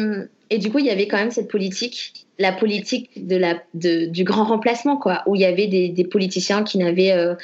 [0.59, 5.23] du coup, il y avait quand même cette politique, la politique du grand remplacement, quoi,
[5.27, 7.35] où il y avait des, politiciens qui n'avaient, euh,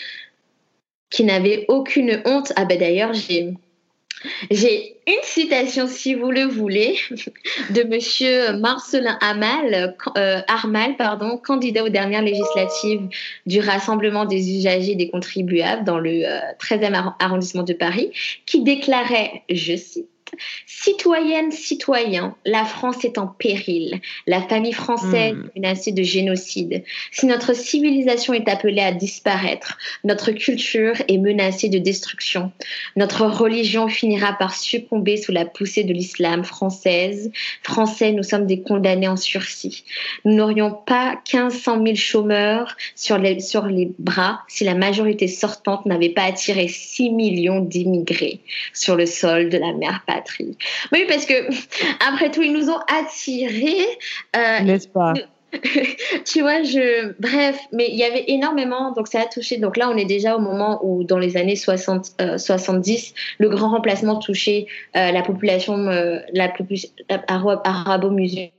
[1.11, 2.53] qui n'avaient aucune honte.
[2.57, 3.55] Ah ben d'ailleurs, j'ai,
[5.07, 6.97] une citation, si vous le voulez,
[7.71, 13.09] de Monsieur Marcelin euh, Armal, pardon, candidat aux dernières législatives
[13.47, 16.25] du Rassemblement des usagers des contribuables dans le
[16.61, 18.11] 13e euh, arrondissement de Paris,
[18.45, 20.09] qui déclarait, je cite,
[20.67, 24.01] Citoyennes, citoyens, la France est en péril.
[24.27, 25.51] La famille française hmm.
[25.57, 26.85] est menacée de génocide.
[27.11, 32.53] Si notre civilisation est appelée à disparaître, notre culture est menacée de destruction.
[32.97, 37.31] Notre religion finira par succomber sous la poussée de l'islam française.
[37.63, 39.85] Français, nous sommes des condamnés en sursis.
[40.25, 45.87] Nous n'aurions pas 1500 000 chômeurs sur les, sur les bras si la majorité sortante
[45.87, 48.41] n'avait pas attiré 6 millions d'immigrés
[48.73, 50.57] sur le sol de la mer patrie.
[50.93, 51.35] Oui, parce que
[52.09, 53.87] après tout, ils nous ont attirés.
[54.37, 55.15] Euh, N'est-ce pas?
[56.27, 57.15] Tu vois, je.
[57.19, 59.57] Bref, mais il y avait énormément, donc ça a touché.
[59.57, 63.49] Donc là, on est déjà au moment où, dans les années 60, 70, euh, le
[63.49, 65.77] grand remplacement touchait euh, la population
[66.35, 66.93] la plus
[67.29, 68.51] arabo-musulmane.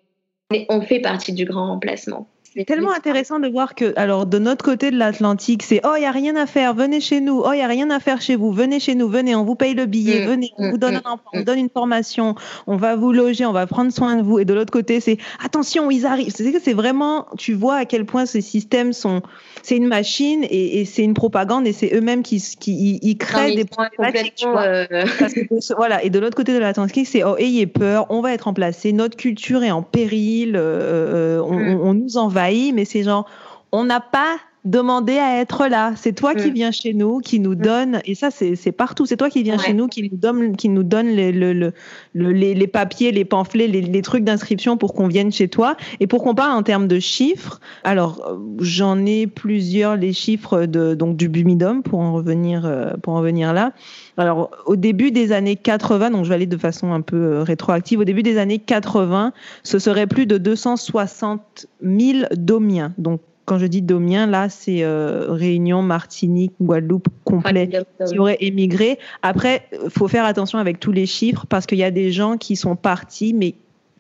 [0.69, 2.28] On fait partie du grand remplacement.
[2.60, 6.02] C'est tellement intéressant de voir que, alors, de notre côté de l'Atlantique, c'est oh, il
[6.02, 7.41] n'y a rien à faire, venez chez nous.
[7.41, 9.56] Oh, il n'y a rien à faire chez vous, venez chez nous, venez, on vous
[9.56, 12.36] paye le billet, mm, venez, on mm, vous donne mm, un on donne une formation,
[12.67, 14.39] on va vous loger, on va prendre soin de vous.
[14.39, 16.34] Et de l'autre côté, c'est attention, ils arrivent.
[16.36, 19.22] C'est c'est vraiment, tu vois à quel point ces systèmes sont,
[19.63, 23.56] c'est une machine et, et c'est une propagande et c'est eux-mêmes qui, qui ils, créent
[23.56, 24.45] des problématiques.
[24.45, 24.86] Euh...
[25.17, 26.04] Parce que, voilà.
[26.04, 29.15] Et de l'autre côté de l'Atlantique, c'est oh, ayez peur, on va être remplacé, notre
[29.15, 33.26] culture est en péril, euh, euh on, on, nous envahit mais c'est genre,
[33.72, 35.93] on n'a pas demandé à être là.
[35.95, 36.54] C'est toi qui mm.
[36.54, 37.62] viens chez nous, qui nous mm.
[37.62, 40.69] donne, et ça c'est partout, c'est toi qui viens chez nous, qui nous donne, qui
[40.69, 41.74] nous donne les, le,
[42.13, 45.76] les, les, papiers, les pamphlets, les, les trucs d'inscription pour qu'on vienne chez toi.
[46.00, 50.93] Et pour qu'on parle en termes de chiffres, alors j'en ai plusieurs, les chiffres de,
[50.93, 53.74] donc, du Bumidum pour en revenir, euh, pour en revenir là.
[54.17, 57.43] Alors, au début des années 80, donc je vais aller de façon un peu euh,
[57.43, 59.32] rétroactive, au début des années 80,
[59.63, 62.93] ce serait plus de 260 000 domiens.
[62.98, 67.68] Donc, quand je dis domiens, là, c'est Réunion, Martinique, Guadeloupe complet
[68.08, 69.00] qui auraient émigré.
[69.24, 72.56] Après, faut faire attention avec tous les chiffres parce qu'il y a des gens qui
[72.56, 73.56] sont partis, mais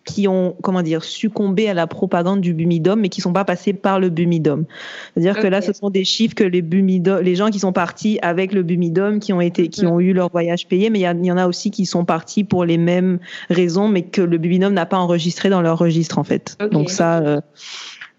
[0.05, 3.73] qui ont comment dire succombé à la propagande du bumidum mais qui sont pas passés
[3.73, 4.65] par le bumidum.
[5.13, 8.63] C'est-à-dire que là ce sont des chiffres que les gens qui sont partis avec le
[8.63, 11.47] bumidum qui ont été qui ont eu leur voyage payé mais il y, en a
[11.47, 15.49] aussi qui sont partis pour les mêmes raisons mais que le bumidum n'a pas enregistré
[15.49, 16.57] dans leur registre en fait.
[16.71, 17.41] Donc ça euh,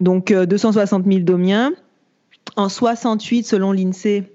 [0.01, 1.71] donc 260 000 domiens
[2.57, 4.25] en 68 selon l'INSEE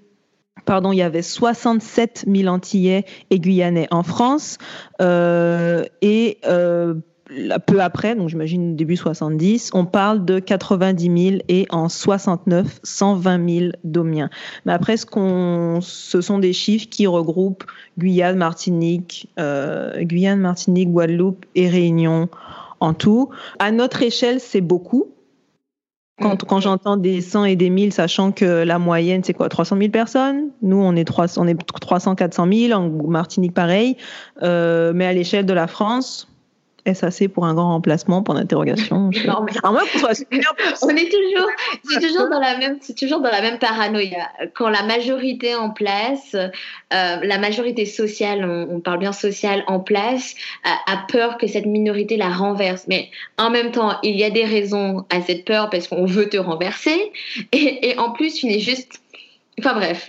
[0.66, 4.58] pardon, il y avait 67 000 Antillais et Guyanais en France
[5.00, 6.94] euh, et euh,
[7.66, 13.48] peu après, donc j'imagine début 70, on parle de 90 000 et en 69, 120
[13.50, 14.30] 000 domiens.
[14.64, 17.64] Mais après, ce, sont des chiffres qui regroupent
[17.98, 22.28] Guyane, Martinique, euh, Guyane, Martinique, Guadeloupe et Réunion
[22.78, 23.30] en tout.
[23.58, 25.15] À notre échelle, c'est beaucoup.
[26.20, 29.76] Quand, quand j'entends des 100 et des 1000, sachant que la moyenne, c'est quoi 300
[29.76, 30.50] 000 personnes?
[30.62, 33.96] Nous, on est, 300, on est 300, 400 000, en Martinique, pareil.
[34.42, 36.26] Euh, mais à l'échelle de la France,
[36.92, 39.10] SAC pour un grand remplacement, pour d'interrogation.
[39.26, 39.52] non, mais...
[40.82, 41.48] on est toujours,
[41.84, 44.28] c'est toujours dans la même, c'est toujours dans la même paranoïa.
[44.54, 46.48] Quand la majorité en place, euh,
[46.90, 52.28] la majorité sociale, on, parle bien sociale en place, a peur que cette minorité la
[52.28, 52.86] renverse.
[52.88, 56.28] Mais en même temps, il y a des raisons à cette peur parce qu'on veut
[56.28, 57.12] te renverser.
[57.52, 59.00] Et, et en plus, tu n'es juste
[59.58, 60.08] Enfin bref.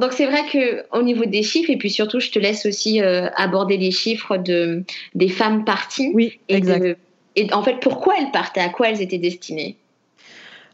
[0.00, 3.00] Donc c'est vrai que au niveau des chiffres et puis surtout je te laisse aussi
[3.00, 4.82] euh, aborder les chiffres de
[5.14, 6.10] des femmes parties.
[6.12, 6.98] Oui, et exact.
[7.36, 9.76] et en fait pourquoi elles partaient, à quoi elles étaient destinées.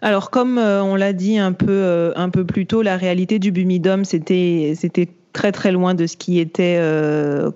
[0.01, 3.39] Alors comme euh, on l'a dit un peu euh, un peu plus tôt, la réalité
[3.39, 6.81] du Bumidum c'était c'était très très loin de ce qui était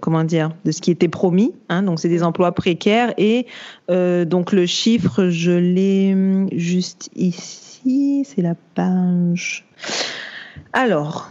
[0.03, 1.55] comment dire de ce qui était promis.
[1.71, 3.47] Hein, donc c'est des emplois précaires et
[3.89, 6.15] donc le chiffre je l'ai
[6.53, 9.65] juste ici, c'est la page.
[10.73, 11.29] Alors,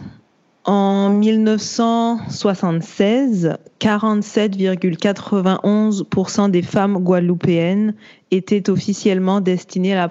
[0.64, 7.94] en 1976, 47,91% des femmes guadeloupéennes
[8.30, 10.06] étaient officiellement destinées à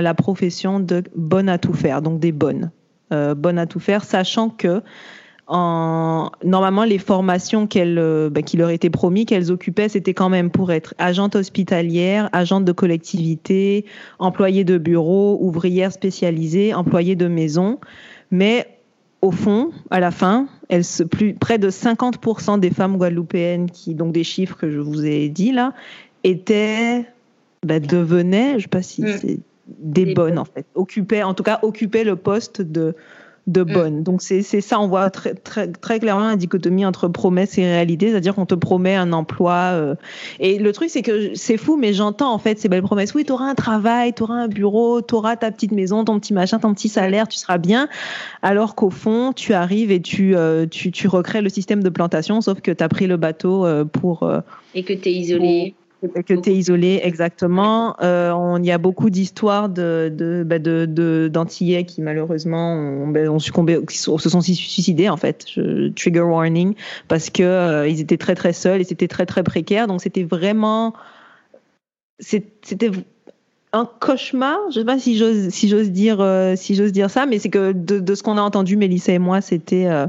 [0.00, 2.70] la, profession de bonne à tout faire, donc des bonnes.
[3.12, 4.80] Euh, bonnes à tout faire, sachant que
[5.48, 10.72] normalement les formations euh, ben, qui leur étaient promis qu'elles occupaient, c'était quand même pour
[10.72, 13.86] être agente hospitalière, agente de collectivité,
[14.18, 17.78] employée de bureau, ouvrière spécialisée, employée de maison.
[18.30, 18.78] Mais
[19.22, 24.12] au fond, à la fin, se, plus, près de 50% des femmes guadeloupéennes, qui, donc
[24.12, 25.74] des chiffres que je vous ai dit là,
[26.24, 27.06] étaient,
[27.64, 29.18] bah, devenaient, je ne sais pas si mm.
[29.20, 32.94] c'est des, bonnes en fait, occupaient, en tout cas occupaient le poste de
[33.48, 33.72] de mm.
[33.72, 34.02] bonnes.
[34.02, 38.10] Donc c'est ça, on voit très, très, très clairement la dichotomie entre promesse et réalité,
[38.10, 39.72] c'est-à-dire qu'on te promet un emploi.
[39.72, 39.94] Euh,
[40.38, 43.14] et le truc, c'est que c'est fou, mais j'entends en fait ces belles promesses.
[43.14, 46.20] Oui, tu auras un travail, tu auras un bureau, tu auras ta petite maison, ton
[46.20, 47.88] petit machin, ton petit salaire, tu seras bien.
[48.42, 52.40] Alors qu'au fond, tu arrives et tu, euh, tu, tu, recrées le système de plantation,
[52.42, 54.30] sauf que tu as pris le bateau euh, pour...
[54.74, 57.96] et que tu es isolé que tu es isolé, exactement.
[58.02, 63.98] Euh, on y a beaucoup d'histoires de, bah, d'antillais qui malheureusement ont, bah, succombé, qui
[63.98, 65.46] se sont suicidés en fait.
[65.96, 66.74] trigger warning
[67.08, 69.88] parce que euh, ils étaient très très seuls et c'était très très précaire.
[69.88, 70.94] Donc c'était vraiment,
[72.20, 72.90] c'était
[73.72, 74.56] un cauchemar.
[74.70, 78.14] Je sais pas si j'ose si dire euh, si dire ça, mais c'est que de,
[78.14, 80.06] ce qu'on a entendu, Mélissa et moi, c'était euh,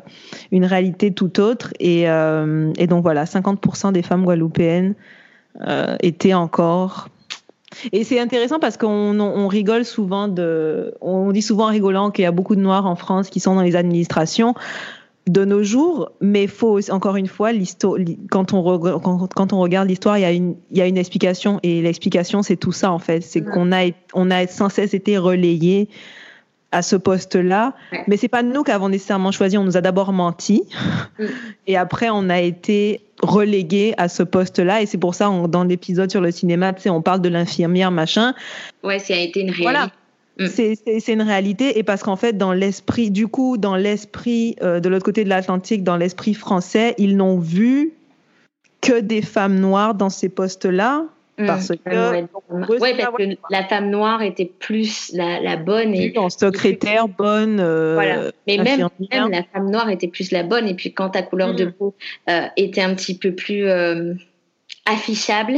[0.52, 1.74] une réalité tout autre.
[1.80, 5.19] Et, et donc voilà, 50% des femmes guadeloupéennes euh,
[6.02, 7.10] était encore.
[7.92, 10.96] Et c'est intéressant parce qu'on on rigole souvent de.
[11.02, 13.56] On dit souvent en rigolant qu'il y a beaucoup de Noirs en France qui sont
[13.56, 14.56] dans les administrations
[15.30, 17.52] de nos jours, mais faut encore une fois,
[18.32, 18.80] quand on,
[19.30, 22.42] quand, on regarde l'histoire, il y, a une, il y a une explication et l'explication
[22.42, 25.88] c'est tout ça en fait, c'est qu'on a, on a sans cesse été relayé
[26.72, 27.74] à ce poste-là,
[28.08, 30.64] mais c'est pas nous qui avons nécessairement choisi, on nous a d'abord menti
[31.68, 36.12] et après on a été relégué à ce poste-là et c'est pour ça dans l'épisode
[36.12, 38.34] sur le cinéma, tu sais, on parle de l'infirmière machin.
[38.84, 39.64] Ouais, ça a été une réalité.
[39.64, 39.92] Voilà.
[40.38, 40.46] Mm.
[40.48, 44.88] C'est une réalité et parce qu'en fait dans l'esprit du coup dans l'esprit euh, de
[44.88, 47.92] l'autre côté de l'Atlantique dans l'esprit français ils n'ont vu
[48.82, 51.06] que des femmes noires dans ces postes-là.
[51.46, 52.12] Parce que,
[52.80, 55.94] ouais, parce que la femme noire était plus la, la bonne.
[55.94, 57.60] Et, en secrétaire, bonne.
[57.60, 58.32] Euh, voilà.
[58.48, 60.68] Mais même, même, la femme noire était plus la bonne.
[60.68, 61.72] Et puis quand ta couleur de mm.
[61.72, 61.96] peau
[62.30, 64.14] euh, était un petit peu plus euh,
[64.86, 65.58] affichable.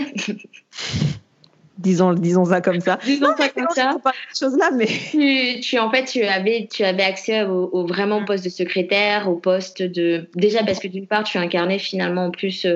[1.80, 3.00] disons, disons ça comme ça.
[3.04, 3.96] Disons ça comme ça.
[4.04, 7.88] Pas chose là, mais tu, tu, en fait, tu avais, tu avais accès au, au
[7.88, 8.26] vraiment mm.
[8.26, 10.30] poste de secrétaire, au poste de.
[10.36, 12.68] Déjà parce que d'une part, tu incarnais finalement en plus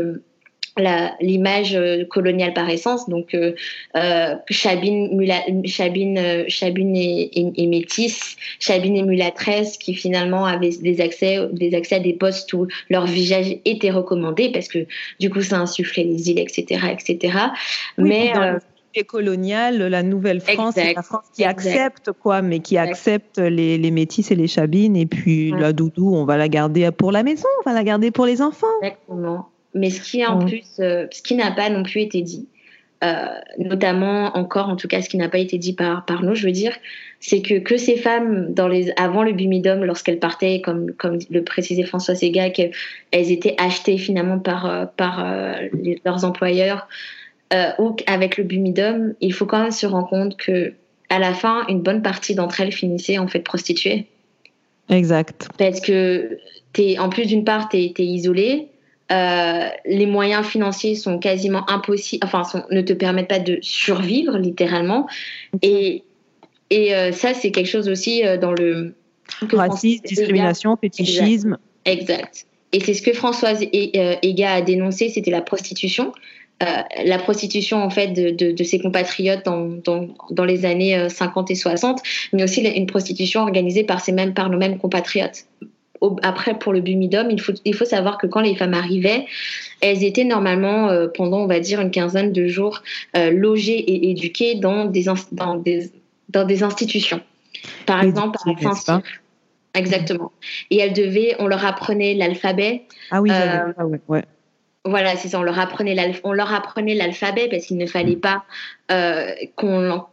[1.21, 3.07] l'image euh, coloniale par essence.
[3.09, 3.53] Donc, euh,
[3.95, 11.73] euh, Chabine, Chabine, Chabine et, métisse, Chabine et mulatresse, qui finalement avaient des accès, des
[11.75, 14.85] accès à des postes où leur visage était recommandé parce que
[15.19, 17.37] du coup, ça insufflait les îles, etc., etc.
[17.97, 18.33] mais
[19.03, 24.31] coloniale, la Nouvelle-France, c'est la France qui accepte quoi, mais qui accepte les, les métis
[24.31, 27.69] et les chabines, et puis la doudou, on va la garder pour la maison, on
[27.69, 28.67] va la garder pour les enfants.
[28.81, 29.49] Exactement.
[29.75, 32.47] Mais ce qui en plus, euh, ce qui n'a pas non plus été dit,
[33.03, 33.25] euh,
[33.59, 36.45] notamment encore, en tout cas, ce qui n'a pas été dit par, par nous, je
[36.45, 36.71] veux dire,
[37.19, 41.43] c'est que, que ces femmes, dans les, avant le bumidum, lorsqu'elles partaient, comme, comme le
[41.43, 42.71] précisait François Sega, qu'elles
[43.11, 45.27] étaient achetées finalement par, euh, par
[46.05, 46.87] leurs employeurs,
[47.79, 50.73] ou avec le bumidum, il faut quand même se rendre compte que
[51.09, 54.07] à la fin, une bonne partie d'entre elles finissaient en fait prostituées.
[54.89, 55.47] Exact.
[55.57, 56.39] Parce que
[56.77, 58.67] es, en plus d'une part, tu es, es isolée,
[59.11, 65.07] euh, les moyens financiers sont quasiment impossibles, enfin, ne te permettent pas de survivre littéralement.
[65.61, 66.03] Et,
[66.71, 68.95] et euh, ça, c'est quelque chose aussi euh, dans le.
[69.51, 71.57] Racisme, discrimination, fétichisme.
[71.85, 72.45] Exact.
[72.71, 76.11] Et c'est ce que Françoise Ega a dénoncé, c'était la prostitution.
[76.59, 81.55] la prostitution en fait de, de, ses compatriotes dans, dans, dans, les années 50 et
[81.55, 82.01] 60,
[82.33, 85.45] mais aussi une prostitution organisée par, ces mêmes, par nos mêmes compatriotes
[86.21, 89.25] après, pour le bumidum, il faut, il faut savoir que quand les femmes arrivaient,
[89.81, 92.81] elles étaient normalement, euh, pendant, on va dire, une quinzaine de jours,
[93.15, 95.91] euh, logées et éduquées dans des, dans des,
[96.29, 97.21] dans des institutions.
[97.85, 99.01] Par exemple, à saint
[99.73, 100.31] Exactement.
[100.69, 102.83] Et elles devaient, on leur apprenait l'alphabet.
[103.11, 104.23] Ah oui, euh, ouais.
[104.85, 105.39] Voilà, c'est ça.
[105.39, 108.45] On leur apprenait l'alphabet parce qu'il ne fallait pas
[109.55, 110.05] qu'on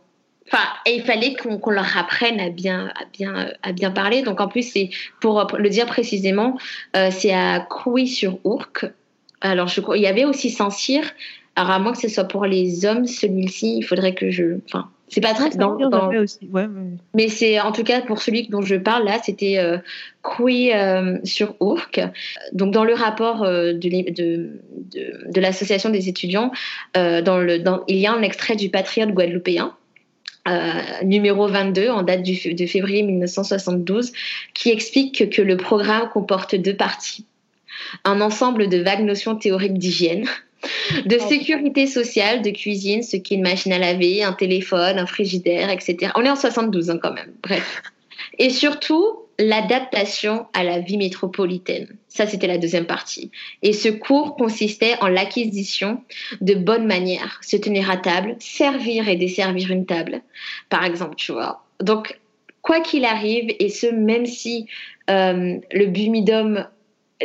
[0.53, 4.21] Enfin, et il fallait qu'on leur apprenne à bien, à bien, à bien parler.
[4.23, 6.59] Donc en plus, c'est pour le dire précisément,
[6.95, 8.85] euh, c'est à Couy-sur-Ourcq.
[9.41, 11.05] Alors je, il y avait aussi Saint-Cyr.
[11.57, 14.91] Alors à moins que ce soit pour les hommes, celui-ci, il faudrait que je, enfin,
[15.09, 15.77] c'est pas très dans,
[16.17, 16.39] Aussi.
[16.51, 16.67] Ouais,
[17.15, 19.79] mais c'est en tout cas pour celui dont je parle là, c'était euh,
[20.23, 22.01] Couy euh, sur Ourcq.
[22.53, 24.61] Donc dans le rapport euh, de, de,
[24.95, 26.53] de, de l'association des étudiants,
[26.95, 29.75] dans le, dans, il y a un extrait du Patriote guadeloupéen
[30.49, 34.13] euh, numéro 22 en date du, de février 1972
[34.55, 37.27] qui explique que, le programme comporte deux parties.
[38.05, 40.27] Un ensemble de vagues notions théoriques d'hygiène,
[41.07, 45.07] de sécurité sociale, de cuisine, ce qui est une machine à laver, un téléphone, un
[45.07, 46.13] frigidaire, etc.
[46.17, 47.83] On est en 72 hein, quand même, bref.
[48.39, 51.89] Et surtout, l'adaptation à la vie métropolitaine.
[52.09, 53.31] Ça, c'était la deuxième partie.
[53.63, 56.01] Et ce cours consistait en l'acquisition
[56.41, 60.23] de bonnes manières, se tenir à table, servir et desservir une table,
[60.69, 61.65] par exemple, tu vois.
[61.81, 62.21] Donc,
[62.63, 64.67] quoi qu'il arrive, et ce, même si
[65.11, 66.67] euh, le Bumidum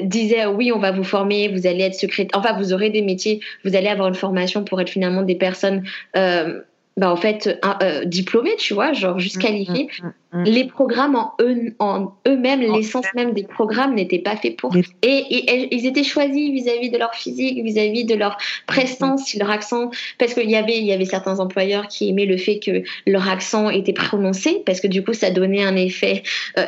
[0.02, 3.42] disait oui, on va vous former, vous allez être secrétaire, enfin, vous aurez des métiers,
[3.64, 5.84] vous allez avoir une formation pour être finalement des personnes.
[6.16, 6.62] Euh,
[6.98, 9.88] bah, en fait euh, diplômés, tu vois, genre juste mmh, qualifiés.
[10.02, 14.50] Mmh, mmh, les programmes en, eux, en eux-mêmes, l'essence même des programmes n'était pas fait
[14.50, 14.76] pour.
[15.04, 20.34] Et, ils étaient choisis vis-à-vis de leur physique, vis-à-vis de leur prestance, leur accent, parce
[20.34, 23.70] qu'il y avait, il y avait certains employeurs qui aimaient le fait que leur accent
[23.70, 26.24] était prononcé, parce que du coup, ça donnait un effet
[26.58, 26.66] euh,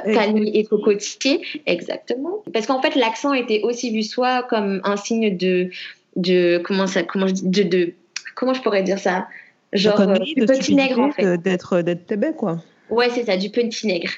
[0.53, 1.41] et cocotier.
[1.65, 2.43] Exactement.
[2.53, 5.71] Parce qu'en fait, l'accent était aussi vu soit comme un signe de,
[6.15, 7.93] de comment ça, comment je, de, de
[8.35, 9.27] comment je pourrais dire ça?
[9.73, 11.37] Genre euh, du petit nègre en fait.
[11.37, 12.57] D'être d'être quoi.
[12.89, 14.11] Ouais, c'est ça, du petit nègre.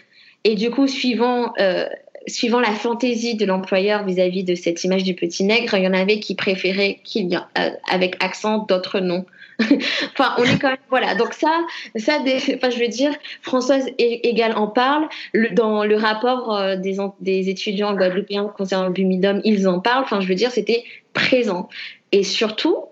[0.44, 1.86] Et du coup, suivant euh,
[2.28, 5.94] suivant la fantaisie de l'employeur vis-à-vis de cette image du petit nègre, il y en
[5.94, 9.26] avait qui préféraient qu'il y a, euh, avec accent, d'autres non.
[9.60, 11.16] enfin, on est quand même voilà.
[11.16, 11.56] Donc ça,
[11.98, 13.12] ça, enfin, je veux dire,
[13.42, 15.08] Françoise Égal en parle
[15.52, 20.04] dans le rapport des, des étudiants guadeloupéens concernant le bumidum, ils en parlent.
[20.04, 20.84] Enfin, je veux dire, c'était
[21.14, 21.70] présent.
[22.12, 22.86] Et surtout,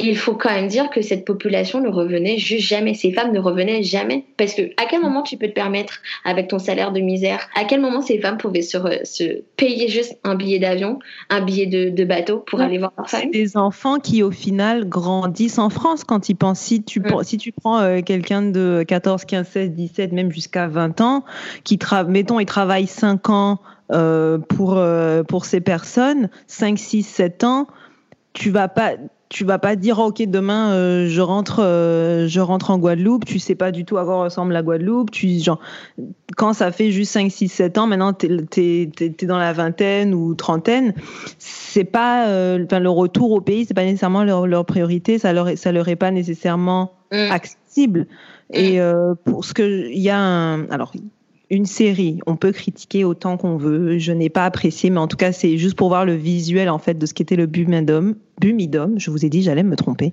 [0.00, 2.94] il faut quand même dire que cette population ne revenait juste jamais.
[2.94, 4.24] Ces femmes ne revenaient jamais.
[4.36, 7.64] Parce que à quel moment tu peux te permettre, avec ton salaire de misère, à
[7.64, 12.04] quel moment ces femmes pouvaient se, se payer juste un billet d'avion, un billet de,
[12.04, 13.30] bateau pour aller voir leur famille?
[13.30, 16.60] Des enfants qui, au final, grandissent en France quand ils pensent.
[16.60, 21.00] Si tu, si tu prends euh, quelqu'un de 14, 15, 16, 17, même jusqu'à 20
[21.00, 21.24] ans,
[21.64, 23.58] qui, mettons, il travaille 5 ans
[23.90, 27.66] euh, pour, euh, pour ces personnes, 5, 6, 7 ans,
[28.38, 28.92] tu vas pas
[29.28, 33.40] tu vas pas dire ok demain euh, je rentre euh, je rentre en Guadeloupe tu
[33.40, 35.58] sais pas du tout à quoi ressemble la Guadeloupe tu genre
[36.36, 40.14] quand ça fait juste 5 6 7 ans maintenant tu es, es, dans la vingtaine
[40.14, 40.94] ou trentaine
[41.38, 45.32] c'est pas euh, enfin le retour au pays c'est pas nécessairement leur, leur, priorité ça
[45.32, 47.30] leur ça leur est pas nécessairement mm.
[47.32, 48.06] accessible
[48.52, 49.16] et mm.
[49.24, 50.92] pour ce que il y a un alors
[51.50, 52.20] une série.
[52.26, 53.98] On peut critiquer autant qu'on veut.
[53.98, 56.78] Je n'ai pas apprécié, mais en tout cas, c'est juste pour voir le visuel en
[56.78, 58.16] fait de ce qu'était le Bumidum.
[58.40, 60.12] Bumidum, je vous ai dit, j'allais me tromper.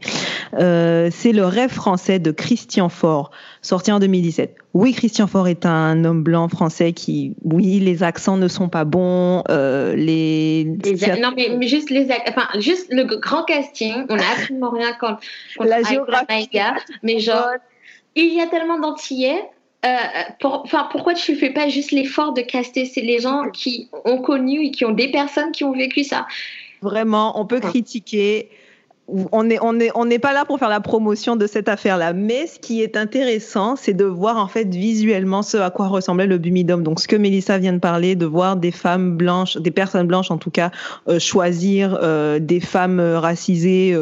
[0.56, 3.32] Euh, c'est le rêve français de Christian Faure,
[3.62, 4.56] sorti en 2017.
[4.74, 8.84] Oui, Christian Faure est un homme blanc français qui, oui, les accents ne sont pas
[8.84, 9.44] bons.
[9.50, 10.66] Euh, les...
[11.22, 15.20] non, mais, juste les, enfin, juste le grand casting, on n'a absolument rien contre,
[15.60, 16.50] la géographie.
[17.04, 17.50] mais genre,
[18.16, 19.44] il y a tellement d'antillais
[19.86, 23.90] euh, enfin, pourquoi tu ne fais pas juste l'effort de caster C'est les gens qui
[24.06, 26.26] ont connu et qui ont des personnes qui ont vécu ça?
[26.82, 28.50] Vraiment, on peut critiquer
[29.08, 32.48] on n'est on est, on pas là pour faire la promotion de cette affaire-là, mais
[32.48, 36.38] ce qui est intéressant, c'est de voir en fait visuellement ce à quoi ressemblait le
[36.38, 36.82] Bumidum.
[36.82, 40.32] Donc ce que Mélissa vient de parler, de voir des femmes blanches, des personnes blanches
[40.32, 40.72] en tout cas,
[41.08, 43.96] euh, choisir euh, des femmes euh, racisées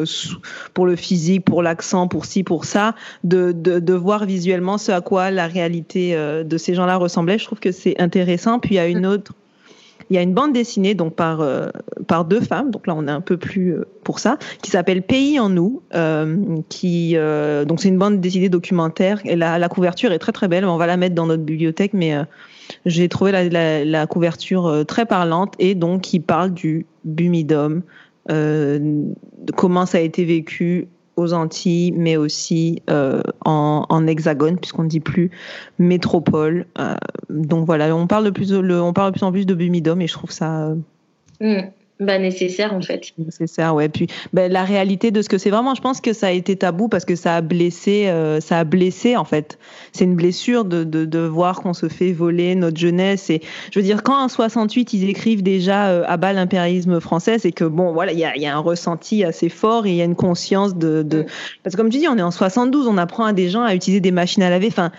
[0.73, 4.91] pour le physique, pour l'accent, pour ci, pour ça, de, de, de, voir visuellement ce
[4.91, 7.37] à quoi la réalité de ces gens-là ressemblait.
[7.37, 8.59] Je trouve que c'est intéressant.
[8.59, 9.11] Puis il y a une mm.
[9.11, 9.33] autre
[10.09, 11.67] il y a une bande dessinée donc par euh,
[12.07, 13.85] par deux femmes, donc là on est un peu plus euh,
[14.19, 17.15] ça, qui s'appelle Pays en nous, euh, qui
[17.67, 20.65] donc c'est une bande dessinée documentaire et la, la, couverture est très très belle.
[20.65, 22.15] On va la mettre dans notre bibliothèque, mais
[22.85, 27.81] j'ai trouvé la, couverture très parlante et donc qui parle du bumidum,
[29.55, 34.89] comment ça a été vécu aux Antilles, mais aussi euh, en, en, hexagone, puisqu'on ne
[34.89, 35.31] dit plus
[35.79, 36.65] métropole.
[36.79, 36.95] Euh,
[37.29, 40.07] donc voilà, on parle, de plus, on parle de plus en plus de Bumidum et
[40.07, 40.67] je trouve ça.
[40.67, 40.75] Euh,
[41.41, 41.71] mm.
[42.05, 43.13] Bah, nécessaire en fait.
[43.17, 43.89] Nécessaire, ouais.
[43.89, 46.55] Puis ben, la réalité de ce que c'est vraiment, je pense que ça a été
[46.55, 49.57] tabou parce que ça a blessé, euh, ça a blessé en fait.
[49.91, 53.29] C'est une blessure de, de, de voir qu'on se fait voler notre jeunesse.
[53.29, 53.41] Et
[53.71, 57.51] je veux dire, quand en 68 ils écrivent déjà euh, à bas l'impérialisme français, c'est
[57.51, 60.01] que bon, voilà, il y a, y a, un ressenti assez fort et il y
[60.01, 61.19] a une conscience de, de...
[61.19, 61.25] Mm.
[61.63, 63.75] parce que comme tu dis, on est en 72, on apprend à des gens à
[63.75, 64.67] utiliser des machines à laver.
[64.67, 64.91] Enfin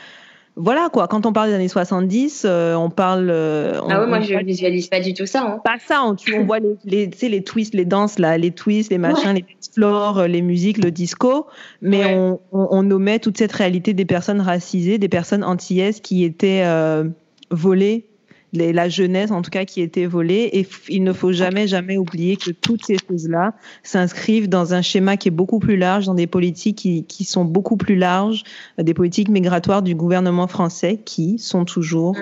[0.56, 3.28] voilà quoi, quand on parle des années 70, euh, on parle.
[3.28, 5.42] Euh, ah ouais, moi je visualise pas du tout ça.
[5.42, 5.60] Hein.
[5.64, 8.98] Pas ça, on, on voit les, les, les twists, les danses là, les twists, les
[8.98, 9.44] machins, les
[9.74, 11.46] flores, euh, les musiques, le disco,
[11.82, 16.22] mais on, on, on, omet toute cette réalité des personnes racisées, des personnes antillaises qui
[16.22, 17.04] étaient euh,
[17.50, 18.06] volées
[18.54, 20.48] la jeunesse en tout cas qui était volée.
[20.52, 25.16] Et il ne faut jamais, jamais oublier que toutes ces choses-là s'inscrivent dans un schéma
[25.16, 28.44] qui est beaucoup plus large, dans des politiques qui, qui sont beaucoup plus larges,
[28.78, 32.16] des politiques migratoires du gouvernement français qui sont toujours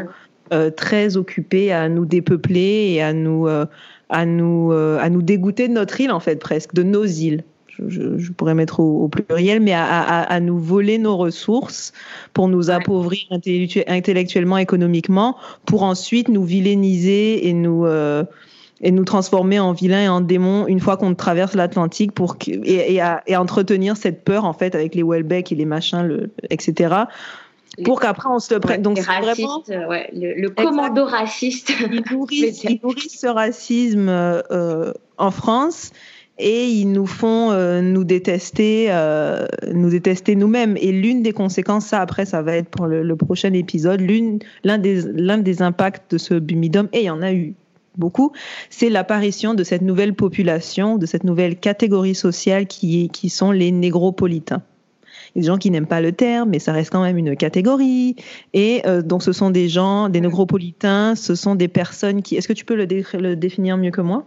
[0.52, 3.64] euh, très occupées à nous dépeupler et à nous, euh,
[4.10, 7.44] à nous, euh, à nous dégoûter de notre île en fait presque, de nos îles
[7.78, 11.92] je, pourrais mettre au, pluriel, mais à, nous voler nos ressources
[12.32, 18.24] pour nous appauvrir intellectuellement, économiquement, pour ensuite nous vilainiser et nous euh,
[18.84, 22.98] et nous transformer en vilains et en démons une fois qu'on traverse l'Atlantique pour et,
[23.26, 26.94] et, entretenir cette peur en fait avec les Welbeck et les machins, le, etc.
[27.84, 28.82] Pour qu'après on se le prenne.
[28.82, 31.72] Donc vraiment ouais, le, commando raciste.
[31.90, 35.92] Ils nourrissent, ce racisme euh, en France
[36.38, 40.76] et ils nous font euh, nous détester, euh, nous détester nous-mêmes.
[40.80, 44.00] Et l'une des conséquences, ça après, ça va être pour le, prochain épisode,
[44.64, 47.54] l'un des, l'un des impacts de ce bumidum, et il y en a eu
[47.96, 48.32] beaucoup,
[48.70, 53.70] c'est l'apparition de cette nouvelle population, de cette nouvelle catégorie sociale qui, qui sont les
[53.70, 54.62] négropolitains.
[55.36, 58.16] Des gens qui n'aiment pas le terme, mais ça reste quand même une catégorie.
[58.52, 62.36] Et euh, donc, ce sont des gens, des négropolitains, ce sont des personnes qui.
[62.36, 64.26] Est-ce que tu peux le, le définir mieux que moi?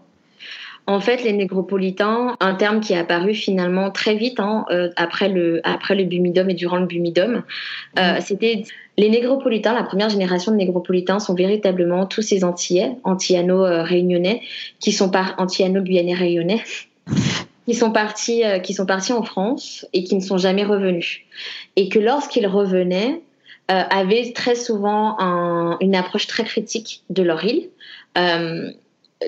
[0.87, 5.29] En fait, les négropolitains, un terme qui est apparu finalement très vite hein, euh, après
[5.29, 7.43] le après le bumidum et durant le bumidum,
[7.97, 8.21] euh, mhm.
[8.21, 8.63] c'était
[8.97, 9.73] les négropolitains.
[9.73, 14.41] La première génération de négropolitains sont véritablement tous ces Antillais, Antillano-réunionnais,
[14.79, 16.61] qui sont par Antillano-guyanais-réunionnais,
[17.65, 21.21] qui sont partis euh, qui sont partis en France et qui ne sont jamais revenus.
[21.75, 23.21] Et que lorsqu'ils revenaient,
[23.71, 27.69] euh, avaient très souvent un, une approche très critique de leur île.
[28.15, 28.69] Euh,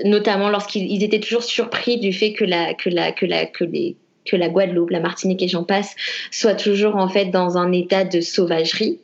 [0.06, 3.96] notamment lorsqu'ils étaient toujours surpris du fait que la, que la, que la, que les,
[4.26, 5.96] que la Guadeloupe, la Martinique et j'en passe
[6.32, 9.00] soient toujours en fait dans un état de sauvagerie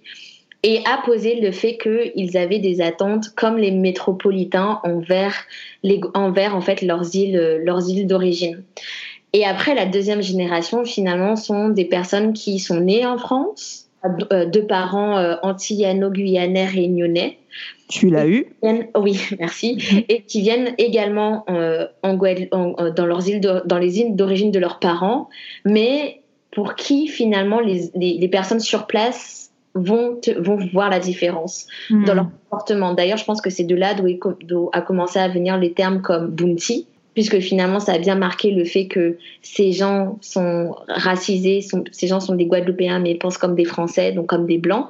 [0.64, 5.36] et a posé le fait qu'ils avaient des attentes comme les métropolitains envers,
[5.84, 8.64] les, envers en fait leurs îles, leurs îles d'origine.
[9.34, 13.90] Et après, la deuxième génération, finalement, sont des personnes qui sont nées en France,
[14.32, 17.38] euh, de parents euh, antillano-guyanais réunionnais,
[17.88, 18.48] tu l'as eu?
[18.96, 20.06] Oui, merci.
[20.10, 24.60] Et qui viennent également euh, en euh, dans, leurs îles dans les îles d'origine de
[24.60, 25.30] leurs parents,
[25.66, 31.98] mais pour qui finalement les, les, personnes sur place vont, vont voir la différence dans
[31.98, 32.16] hmm.
[32.16, 32.94] leur comportement?
[32.94, 36.28] D'ailleurs, je pense que c'est de là d'où a commencé à venir les termes comme
[36.28, 42.08] bounty, puisque finalement ça a bien marqué le fait que ces gens sont racisés, ces
[42.08, 44.88] gens sont des Guadeloupéens mais pensent comme des Français, donc comme des Blancs.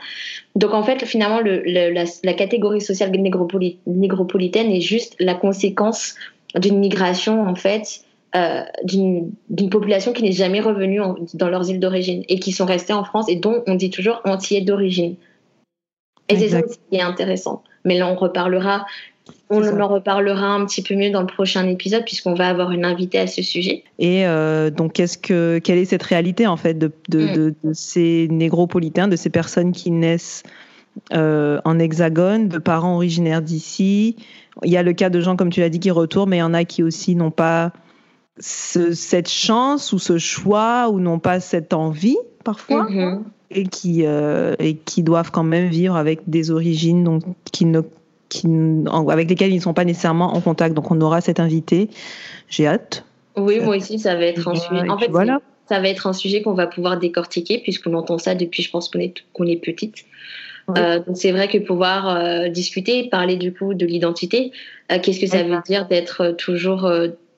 [0.55, 6.15] Donc en fait finalement la, catégorie sociale négropolitaine est juste la conséquence
[6.55, 8.03] d'une migration en fait
[8.36, 9.32] euh, d'une
[9.69, 11.01] population qui n'est jamais revenue
[11.36, 14.21] dans leurs îles d'origine et qui sont restés en France et dont on dit toujours
[14.26, 15.15] entiers d'origine.
[16.30, 17.63] Et c'est ça qui est intéressant.
[17.86, 18.86] Mais là, on reparlera
[19.49, 22.86] on en reparlera un petit peu mieux dans le prochain épisode puisqu'on va avoir une
[22.86, 23.84] invitée à ce sujet.
[23.99, 27.74] Et euh, donc, qu'est-ce que, quelle est cette réalité en fait de, de, mm.
[27.74, 30.43] ces négropolitains, de ces personnes qui naissent
[31.13, 34.15] euh, en hexagone, de parents originaires d'ici?
[34.63, 36.41] Il y a le cas de gens, comme tu l'as dit, qui retournent, mais il
[36.41, 37.71] y en a qui aussi n'ont pas
[38.39, 42.88] cette chance ou ce choix ou n'ont pas cette envie parfois.
[42.89, 43.21] Mm-hmm.
[43.55, 47.21] Et qui, euh, et qui doivent quand même vivre avec des origines donc,
[47.51, 47.82] qui ne
[49.10, 50.76] avec lesquels ils ne sont pas nécessairement en contact.
[50.76, 51.90] Donc on aura cet invité.
[52.50, 53.04] J'ai hâte.
[53.36, 54.90] Oui, moi aussi, ça va être un sujet.
[54.90, 55.42] En fait, voilà.
[55.68, 58.90] ça va être un sujet qu'on va pouvoir décortiquer puisqu'on entend ça depuis, je pense
[58.90, 60.06] qu'on est, qu'on est petite.
[60.78, 64.52] Euh, donc c'est vrai que pouvoir euh, discuter, parler du coup de l'identité,
[64.92, 66.90] euh, qu'est-ce que ça veut dire d'être toujours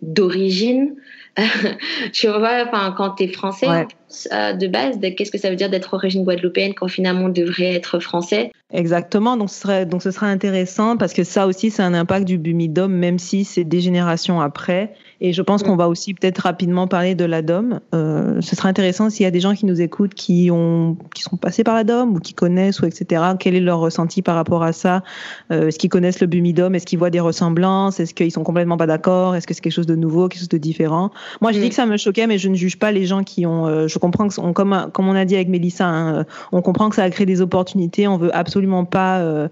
[0.02, 0.96] d'origine,
[2.14, 5.93] tu vois, enfin, quand tu es français de base, qu'est-ce que ça veut dire d'être
[5.93, 10.28] origine guadeloupéenne quand finalement on devrait être français Exactement, donc ce, serait, donc ce sera
[10.28, 14.41] intéressant parce que ça aussi c'est un impact du Bumidom, même si c'est des générations
[14.41, 14.93] après.
[15.22, 15.68] Et je pense mm.
[15.68, 17.80] qu'on va aussi peut-être rapidement parler de la DOM.
[17.93, 21.22] Euh, ce sera intéressant s'il y a des gens qui nous écoutent qui, ont, qui
[21.22, 23.22] sont passés par la DOM ou qui connaissent ou etc.
[23.39, 25.03] Quel est leur ressenti par rapport à ça?
[25.51, 26.74] Euh, Est-ce qu'ils connaissent le Bumidom?
[26.74, 27.99] Est-ce qu'ils voient des ressemblances?
[27.99, 29.36] Est-ce qu'ils sont complètement pas d'accord?
[29.36, 31.12] Est-ce que c'est quelque chose de nouveau, quelque chose de différent?
[31.39, 31.70] Moi, dis mm.
[31.70, 33.68] que ça me choquait, mais je ne juge pas les gens qui ont.
[33.68, 36.89] Euh, je comprends que, comme, comme on a dit avec Mélissa, hein, euh, on comprend
[36.89, 38.08] que ça a créé des opportunités.
[38.08, 39.20] On veut absolument pas.
[39.20, 39.48] Euh,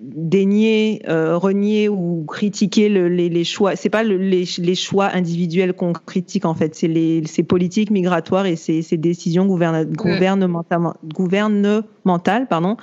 [0.00, 3.74] dénier, euh, renier ou critiquer le, les, les, choix.
[3.74, 7.90] C'est pas le, les, les, choix individuels qu'on critique en fait, c'est les ces politiques
[7.90, 12.76] migratoires et ces, ces décisions gouvernementales, gouvernementales pardon,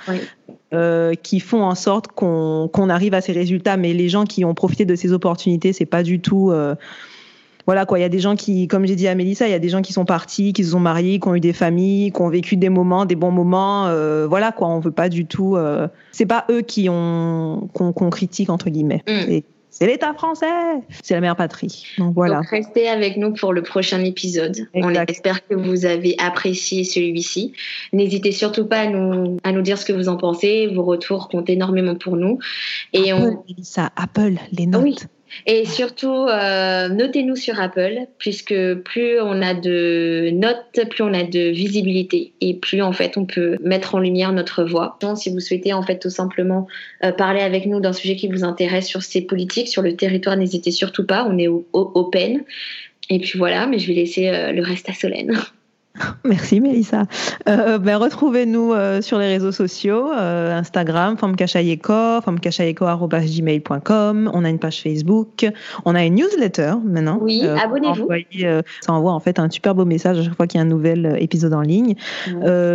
[0.74, 3.78] euh, qui font en sorte qu'on arrive à ces résultats.
[3.78, 6.74] Mais les gens qui ont profité de ces opportunités, c'est pas du tout euh,
[7.66, 9.54] voilà quoi, il y a des gens qui, comme j'ai dit à Mélissa, il y
[9.54, 12.12] a des gens qui sont partis, qui se sont mariés, qui ont eu des familles,
[12.12, 13.86] qui ont vécu des moments, des bons moments.
[13.88, 15.56] Euh, voilà quoi, on veut pas du tout.
[15.56, 19.02] Euh, c'est pas eux qui ont qu'on critique entre guillemets.
[19.08, 19.40] Mm.
[19.78, 20.46] C'est l'État français,
[21.02, 21.84] c'est la mère patrie.
[21.98, 22.36] Donc voilà.
[22.36, 24.56] Donc restez avec nous pour le prochain épisode.
[24.72, 27.52] On espère que vous avez apprécié celui-ci.
[27.92, 30.68] N'hésitez surtout pas à nous, à nous dire ce que vous en pensez.
[30.68, 32.38] Vos retours comptent énormément pour nous.
[32.94, 33.44] Et on...
[33.60, 34.82] ça, Apple, les notes.
[34.82, 34.96] Oui.
[35.46, 41.24] Et surtout, euh, notez-nous sur Apple, puisque plus on a de notes, plus on a
[41.24, 44.96] de visibilité et plus en fait on peut mettre en lumière notre voix.
[45.00, 46.66] Donc, si vous souhaitez en fait tout simplement
[47.04, 50.36] euh, parler avec nous d'un sujet qui vous intéresse sur ces politiques, sur le territoire,
[50.36, 52.44] n'hésitez surtout pas, on est open.
[53.08, 55.38] Et puis voilà, mais je vais laisser euh, le reste à Solène.
[56.24, 57.04] Merci Mélissa.
[57.48, 64.30] Euh, ben, Retrouvez-nous euh, sur les réseaux sociaux, euh, Instagram, femkachayeko, femkachayeko.gmail.com.
[64.32, 65.46] On a une page Facebook,
[65.84, 67.18] on a une newsletter maintenant.
[67.20, 68.08] Oui, abonnez-vous.
[68.80, 70.68] ça envoie en fait un super beau message à chaque fois qu'il y a un
[70.68, 71.94] nouvel épisode en ligne.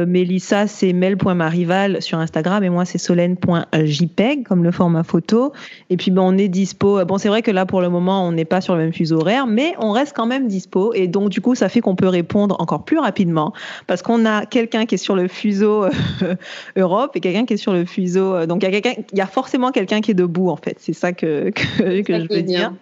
[0.07, 5.51] Mélissa, c'est mel.marival sur Instagram et moi, c'est solène.jpeg comme le format photo.
[5.89, 7.03] Et puis, ben, on est dispo.
[7.05, 9.19] Bon, c'est vrai que là, pour le moment, on n'est pas sur le même fuseau
[9.19, 10.93] horaire, mais on reste quand même dispo.
[10.93, 13.53] Et donc, du coup, ça fait qu'on peut répondre encore plus rapidement rapidement
[13.87, 15.89] parce qu'on a quelqu'un qui est sur le fuseau euh,
[16.77, 18.33] Europe et quelqu'un qui est sur le fuseau.
[18.33, 20.77] Euh, donc il y a il y a forcément quelqu'un qui est debout en fait.
[20.79, 22.73] C'est ça que, que, je veux dire.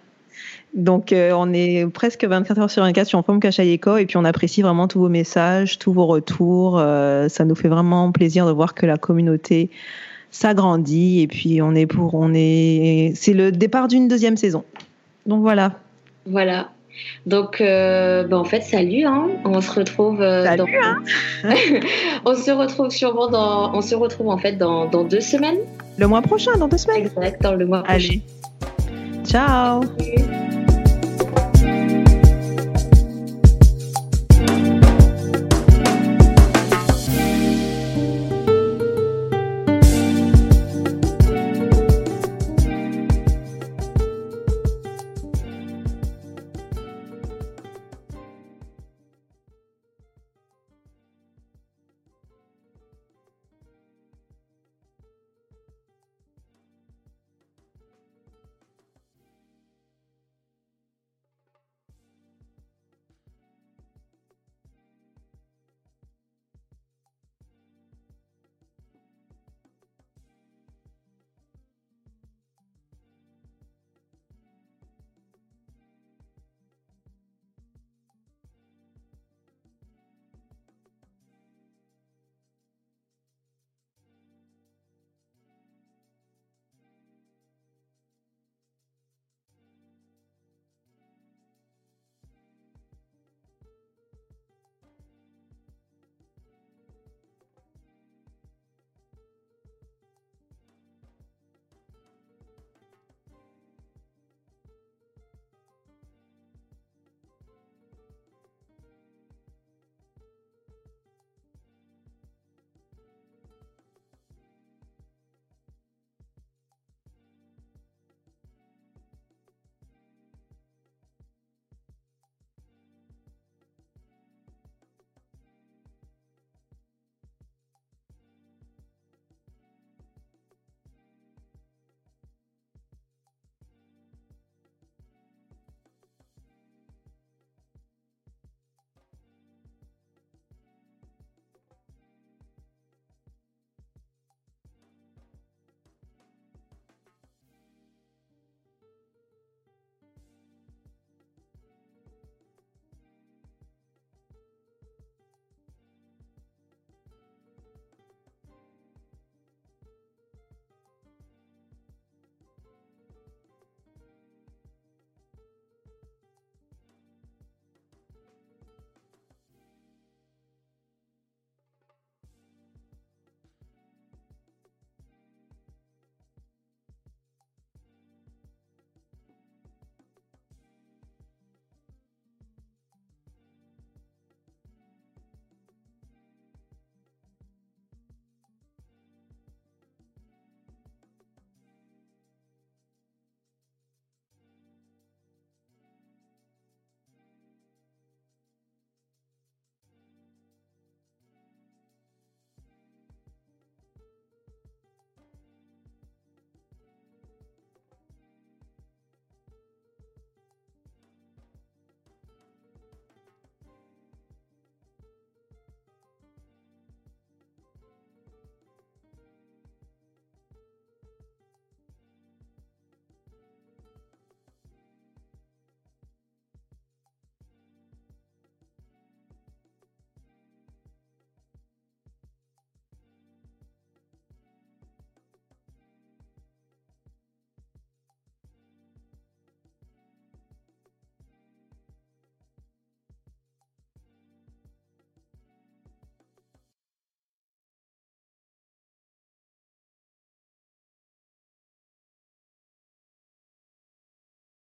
[0.72, 4.16] Donc, euh, on est presque 24 heures sur 24 sur en forme Kachayeko et puis
[4.16, 6.78] on apprécie vraiment tous vos messages, tous vos retours.
[6.78, 9.70] ça nous fait vraiment plaisir de voir que la communauté
[10.30, 14.62] s'agrandit et puis on est pour, on est, c'est le départ d'une deuxième saison.
[15.26, 15.72] Donc voilà.
[16.24, 16.70] Voilà.
[17.26, 19.04] Donc, euh, ben, en fait, salut.
[19.04, 19.28] Hein.
[19.44, 20.20] On se retrouve.
[20.20, 20.78] Euh, salut.
[20.82, 21.02] Hein.
[22.24, 23.74] on se retrouve sûrement dans.
[23.74, 25.58] On se retrouve en fait dans, dans, deux semaines.
[25.98, 27.06] Le mois prochain, dans deux semaines.
[27.06, 27.94] Exact, dans le mois prochain.
[27.94, 28.22] Allez.
[29.24, 29.82] Ciao.